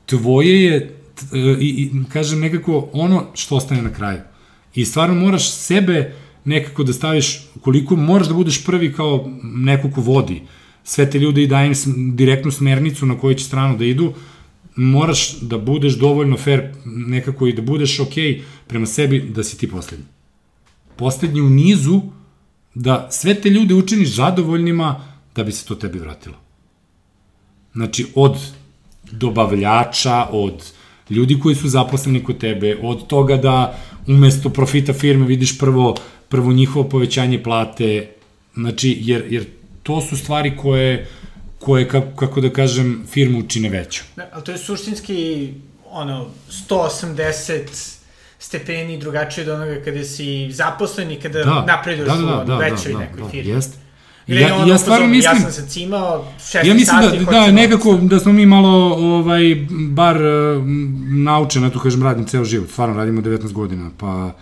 [0.06, 0.76] Tvoje je,
[1.32, 4.20] e, i, i kažem nekako, ono što ostane na kraju.
[4.74, 6.14] I stvarno moraš sebe
[6.44, 10.42] nekako da staviš, koliko moraš da budeš prvi kao neko ko vodi
[10.84, 14.12] sve te ljude i daje im direktnu smernicu na koju će stranu da idu,
[14.80, 18.14] moraš da budeš dovoljno fair nekako i da budeš ok
[18.66, 20.06] prema sebi da si ti poslednji.
[20.96, 22.00] Poslednji u nizu
[22.74, 25.04] da sve te ljude učiniš zadovoljnima
[25.36, 26.36] da bi se to tebi vratilo.
[27.72, 28.36] Znači, od
[29.12, 30.72] dobavljača, od
[31.10, 35.96] ljudi koji su zaposleni kod tebe, od toga da umesto profita firme vidiš prvo,
[36.28, 38.10] prvo njihovo povećanje plate,
[38.54, 39.44] znači, jer, jer
[39.82, 41.08] to su stvari koje,
[41.60, 44.02] koje kako, da kažem, firmu učine veću.
[44.16, 45.52] Da, ali to je suštinski,
[45.90, 46.26] ono,
[46.68, 47.96] 180
[48.38, 52.46] stepeni drugačije od onoga kada si zaposlen i kada da, napreduješ da, da, da, u
[52.46, 53.50] da, većoj da, da, nekoj da, firmi.
[53.50, 53.78] Jeste.
[54.26, 55.36] Ja, ja, ja stvarno mislim...
[55.36, 57.24] Ja sam se cimao 16 ja mislim da, sati.
[57.24, 60.64] Da, da, nekako da smo mi malo, ovaj, bar uh,
[61.08, 62.70] naučeni, tu kažem, radim ceo život.
[62.70, 64.32] Stvarno radimo 19 godina, pa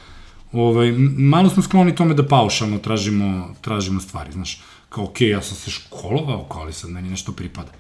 [0.53, 4.61] Ovaj, malo smo skloni tome da paušalno tražimo, tražimo stvari, znaš.
[4.89, 7.73] Kao, okej, ja sam se školovao, kao ali sad meni nešto pripada.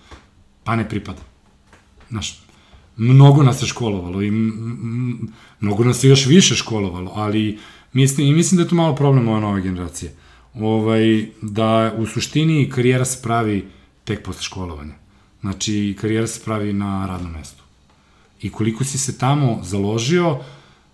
[0.65, 1.23] Pa ne pripada.
[2.11, 2.41] Znaš,
[2.97, 4.31] mnogo nas se školovalo i
[5.61, 7.59] mnogo nas se još više školovalo, ali
[7.93, 10.15] mislim, i mislim da je to malo problem ove nove generacije.
[10.55, 13.69] Ovaj, da u suštini karijera se pravi
[14.05, 14.95] tek posle školovanja.
[15.41, 17.63] Znači, karijera se pravi na radnom mestu.
[18.43, 20.39] I koliko si se tamo založio,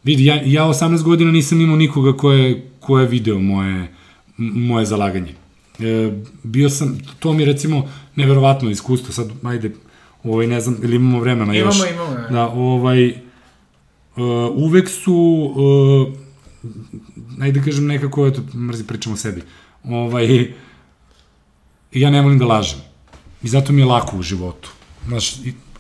[0.05, 3.95] vidi, ja, ja 18 godina nisam imao nikoga ko je, ko je video moje,
[4.37, 5.35] moje zalaganje.
[5.79, 6.13] E,
[6.43, 9.71] bio sam, to mi je recimo neverovatno iskustvo, sad ajde,
[10.25, 11.77] ovaj, ne znam, ili imamo vremena još.
[11.77, 12.29] Imamo, imamo.
[12.29, 13.15] Da, ovaj, uh,
[14.55, 15.15] uvek su,
[15.57, 16.15] uh,
[17.41, 19.43] ajde da kažem nekako, eto, mrzi pričam o sebi,
[19.85, 20.53] ovaj,
[21.93, 22.79] ja ne volim da lažem.
[23.43, 24.71] I zato mi je lako u životu.
[25.07, 25.35] Znaš,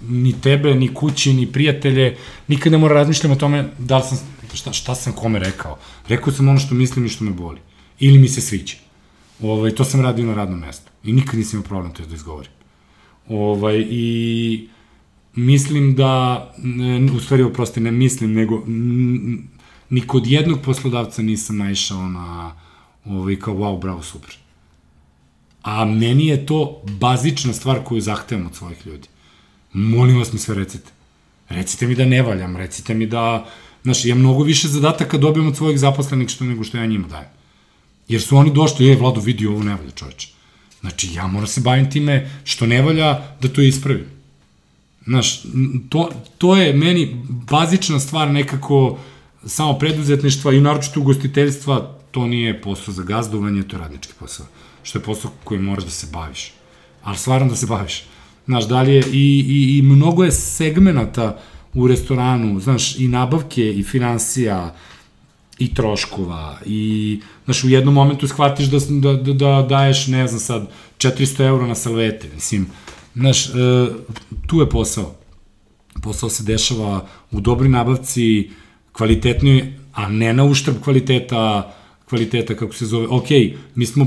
[0.08, 2.16] ni tebe, ni kući, ni prijatelje,
[2.48, 4.18] nikad ne mora razmišljam o tome da li sam,
[4.54, 5.78] šta, šta sam kome rekao.
[6.08, 7.60] Rekao sam ono što mislim i što me boli.
[7.98, 8.83] Ili mi se sviđa.
[9.44, 10.90] Ovaj, to sam radio na radnom mestu.
[11.04, 12.50] I nikad nisam imao problem to da izgovorim.
[13.28, 14.68] Ovaj, I
[15.34, 16.54] mislim da,
[17.16, 18.62] u stvari, oprosti, ne mislim, nego
[19.90, 22.54] ni kod jednog poslodavca nisam naišao na
[23.04, 24.36] ovaj, kao wow, bravo, super.
[25.62, 29.08] A meni je to bazična stvar koju zahtevam od svojih ljudi.
[29.72, 30.90] Molim vas mi sve recite.
[31.48, 33.46] Recite mi da ne valjam, recite mi da,
[33.82, 37.33] znaš, ja mnogo više zadataka dobijem od svojih zaposlenih što nego što ja njima dajem.
[38.08, 40.28] Jer su oni došli, je, Vlado, vidi, ovo ne valja, čoveče.
[40.80, 44.06] Znači, ja moram se bavim time što ne valja, da to ispravim.
[45.06, 45.42] Znaš,
[45.88, 48.98] to, to je meni bazična stvar nekako
[49.46, 54.46] samo preduzetništva i naročito ugostiteljstva, to nije posao za gazdovanje, to je radnički posao.
[54.82, 56.52] Što je posao koji moraš da se baviš.
[57.02, 58.02] Ali stvarno da se baviš.
[58.46, 61.38] Znaš, dalje, i, i, i mnogo je segmenata
[61.74, 64.74] u restoranu, znaš, i nabavke, i financija,
[65.58, 70.40] i troškova i znaš u jednom momentu shvatiš da, da, da, da daješ ne znam
[70.40, 72.66] sad 400 eura na salvete mislim
[73.14, 73.50] znaš e,
[74.46, 75.14] tu je posao.
[76.02, 78.50] Posao se dešava u dobroj nabavci
[78.92, 81.74] kvalitetnoj a ne na uštrb kvaliteta
[82.08, 83.06] kvaliteta kako se zove.
[83.06, 83.28] Ok
[83.74, 84.06] mi smo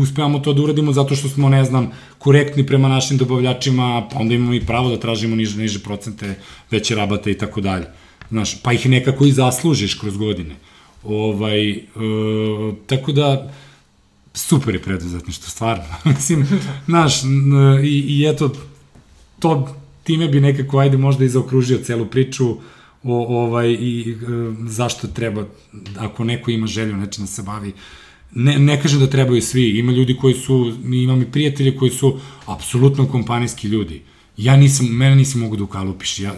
[0.00, 4.34] uspevamo to da uradimo zato što smo ne znam korektni prema našim dobavljačima pa onda
[4.34, 6.34] imamo i pravo da tražimo niže niže procente
[6.70, 7.86] veće rabate i tako dalje
[8.30, 10.56] Znaš, pa ih nekako i zaslužiš kroz godine.
[11.04, 11.82] Ovaj, e,
[12.86, 13.52] tako da,
[14.34, 15.84] super je preduzetništvo, stvarno.
[16.04, 16.46] Mislim,
[16.86, 17.22] znaš,
[17.84, 18.52] i, i eto,
[19.38, 22.56] to, time bi nekako, ajde, možda i zaokružio celu priču
[23.02, 24.16] o, ovaj, i e,
[24.68, 25.46] zašto treba,
[25.98, 27.72] ako neko ima želju nečim da se bavi,
[28.34, 32.20] ne, ne kažem da trebaju svi, ima ljudi koji su, imam i prijatelje koji su
[32.46, 34.02] apsolutno kompanijski ljudi.
[34.36, 36.34] Ja nisam, mene nisi mogu da ukalupiš, ja,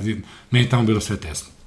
[0.51, 1.57] meni tamo bilo sve tesno.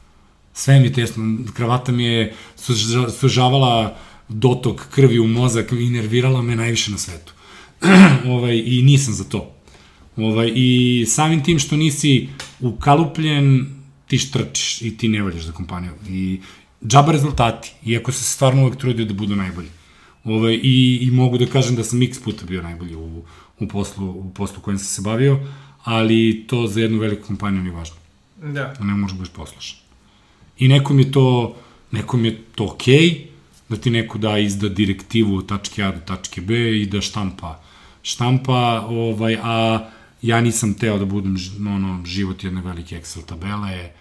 [0.54, 3.98] Sve mi je tesno, kravata mi je suža- sužavala
[4.28, 7.34] dotok krvi u mozak i nervirala me najviše na svetu.
[8.36, 9.56] ovaj, I nisam za to.
[10.18, 12.30] Ovaj, I samim tim što nisi
[12.60, 13.66] ukalupljen,
[14.08, 15.92] ti štrčiš i ti ne valjaš za kompaniju.
[16.10, 16.40] I
[16.88, 19.70] džaba rezultati, iako se stvarno uvek trudio da budu najbolji.
[20.24, 23.24] Ovaj, i, I mogu da kažem da sam x puta bio najbolji u,
[23.60, 25.40] u, poslu, u poslu kojem sam se bavio,
[25.84, 27.96] ali to za jednu veliku kompaniju nije važno.
[28.54, 28.74] Da.
[28.80, 29.81] Ne možeš da budeš poslušan.
[30.62, 31.56] I nekom je to,
[31.92, 33.26] nekom je to okej, okay,
[33.70, 37.58] da ti neko da izda direktivu od tačke A do tačke B i da štampa
[38.04, 39.90] štampa, ovaj, a
[40.22, 43.92] ja nisam teo da budem ono, život jedne velike Excel tabele,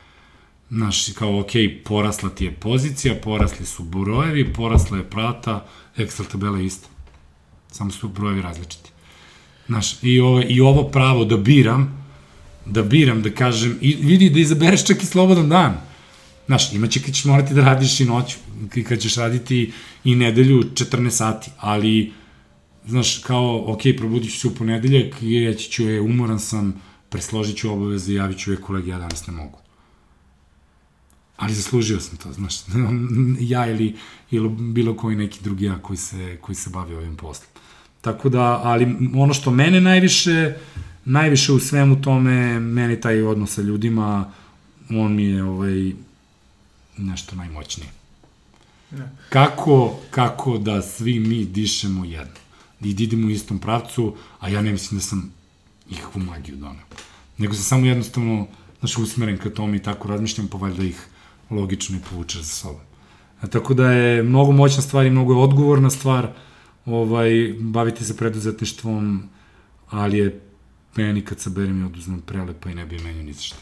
[0.71, 1.51] znaš, kao, ok,
[1.85, 6.89] porasla ti je pozicija, porasli su brojevi, porasla je prata, Excel tabela je ista.
[7.71, 8.91] Samo su brojevi različiti.
[9.67, 12.07] Znaš, i ovo, i ovo pravo da biram,
[12.67, 15.90] da biram, da kažem, i vidi da izabereš čak i slobodan dan.
[16.51, 18.37] Znaš, imaće kad ćeš morati da radiš i noću,
[18.75, 19.73] i kad ćeš raditi
[20.05, 22.13] i nedelju 14 sati, ali,
[22.87, 26.75] znaš, kao, ok, probudit ću se u ponedeljak i reći ću je, umoran sam,
[27.09, 29.59] presložit ću obaveze, javit ću je kolegi, ja danas ne mogu.
[31.37, 32.55] Ali zaslužio sam to, znaš,
[33.55, 33.95] ja ili,
[34.31, 37.49] ili bilo koji neki drugi ja koji se, koji se bavi ovim poslom.
[38.01, 40.55] Tako da, ali ono što mene najviše,
[41.05, 44.33] najviše u svemu tome, meni taj odnos sa ljudima,
[44.91, 45.93] on mi je ovaj,
[47.01, 47.91] nešto najmoćnije.
[48.91, 49.09] Da.
[49.29, 52.35] Kako, kako da svi mi dišemo jedno.
[52.81, 55.33] I da idemo u istom pravcu, a ja ne mislim da sam
[55.91, 56.85] ikakvu magiju doneo.
[57.39, 58.47] Nego sam samo jednostavno,
[58.79, 61.07] znaš, usmeren ka tome i tako razmišljam, pa valjda ih
[61.51, 62.81] logično i povučeš za sobom.
[63.41, 66.33] A, tako da je mnogo moćna stvar i mnogo je odgovorna stvar,
[66.87, 69.29] ovaj, baviti se preduzetništvom,
[69.91, 70.41] ali je
[70.97, 73.57] meni kad saberem i oduzmem prelepa i ne bi menio ni za šta.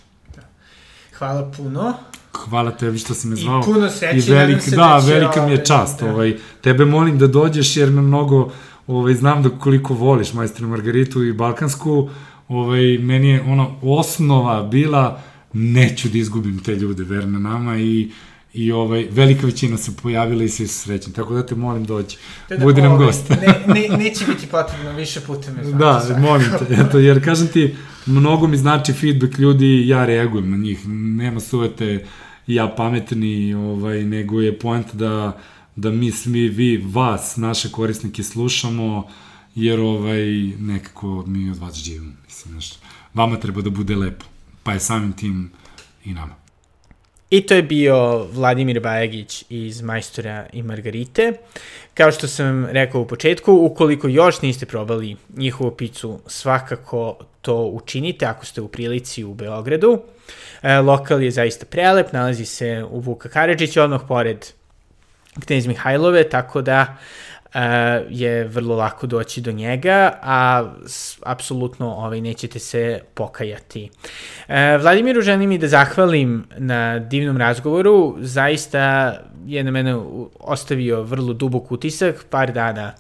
[1.18, 1.95] Hvala puno.
[2.39, 3.62] Hvala tebi što si me I zvao.
[3.62, 6.01] puno sreće, I velik, se da, da velika mi je čast.
[6.01, 6.11] da.
[6.11, 8.53] Ovaj, tebe molim da dođeš jer me mnogo,
[8.86, 12.09] ovaj, znam da koliko voliš majstor Margaritu i Balkansku,
[12.49, 15.20] ovaj, meni je ono osnova bila
[15.53, 18.11] neću da izgubim te ljude, verno nama i
[18.55, 22.16] i ovaj, velika većina se pojavila i svi su srećni, tako da te molim dođi,
[22.61, 23.30] budi nam Ovaj, gost.
[23.30, 25.78] ne, ne, neće biti potrebno više puta me zvati.
[25.78, 26.20] Da, svakako.
[26.20, 27.74] molim te, eto, jer kažem ti,
[28.07, 32.05] mnogo mi znači feedback ljudi, ja reagujem na njih, nema suvete
[32.49, 35.40] ja pametni, ovaj, nego je point da,
[35.76, 39.09] da mi svi, vi, vas, naše korisnike slušamo,
[39.55, 40.22] jer ovaj,
[40.59, 42.72] nekako mi od vas živimo, mislim, znaš,
[43.14, 44.24] vama treba da bude lepo,
[44.62, 45.51] pa je samim tim
[46.05, 46.47] i nama.
[47.30, 51.32] I to je bio Vladimir Bajagić iz Majstora i Margarite.
[51.94, 58.26] Kao što sam rekao u početku, ukoliko još niste probali njihovu picu, svakako to učinite
[58.26, 60.02] ako ste u prilici u Beogradu.
[60.62, 64.46] E, lokal je zaista prelep, nalazi se u Vuka Karadžića, odmah pored
[65.46, 66.96] Knez Mihajlove, tako da
[68.09, 70.70] je vrlo lako doći do njega, a
[71.22, 73.90] apsolutno ovaj, nećete se pokajati.
[74.49, 79.14] E, Vladimiru želim i da zahvalim na divnom razgovoru, zaista
[79.46, 79.96] je na mene
[80.40, 82.92] ostavio vrlo dubok utisak, par dana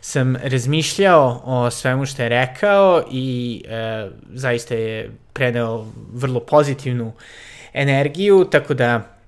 [0.00, 7.12] sam razmišljao o svemu što je rekao i e, zaista je preneo vrlo pozitivnu
[7.74, 9.18] energiju, tako da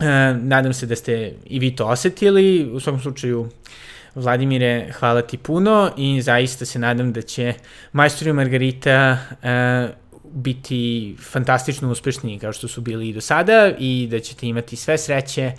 [0.00, 2.70] E, nadam se da ste i vi to osetili.
[2.72, 3.48] U svakom slučaju,
[4.14, 7.54] Vladimire, hvala ti puno i zaista se nadam da će
[7.92, 9.88] Majstor i Margarita e,
[10.34, 14.98] biti fantastično uspešni kao što su bili i do sada i da ćete imati sve
[14.98, 15.52] sreće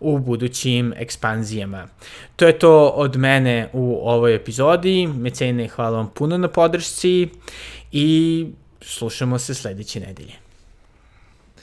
[0.00, 1.88] u budućim ekspanzijama.
[2.36, 5.06] To je to od mene u ovoj epizodi.
[5.06, 7.28] Mecene, hvala vam puno na podršci
[7.92, 8.46] i
[8.80, 10.47] slušamo se sledeće nedelje.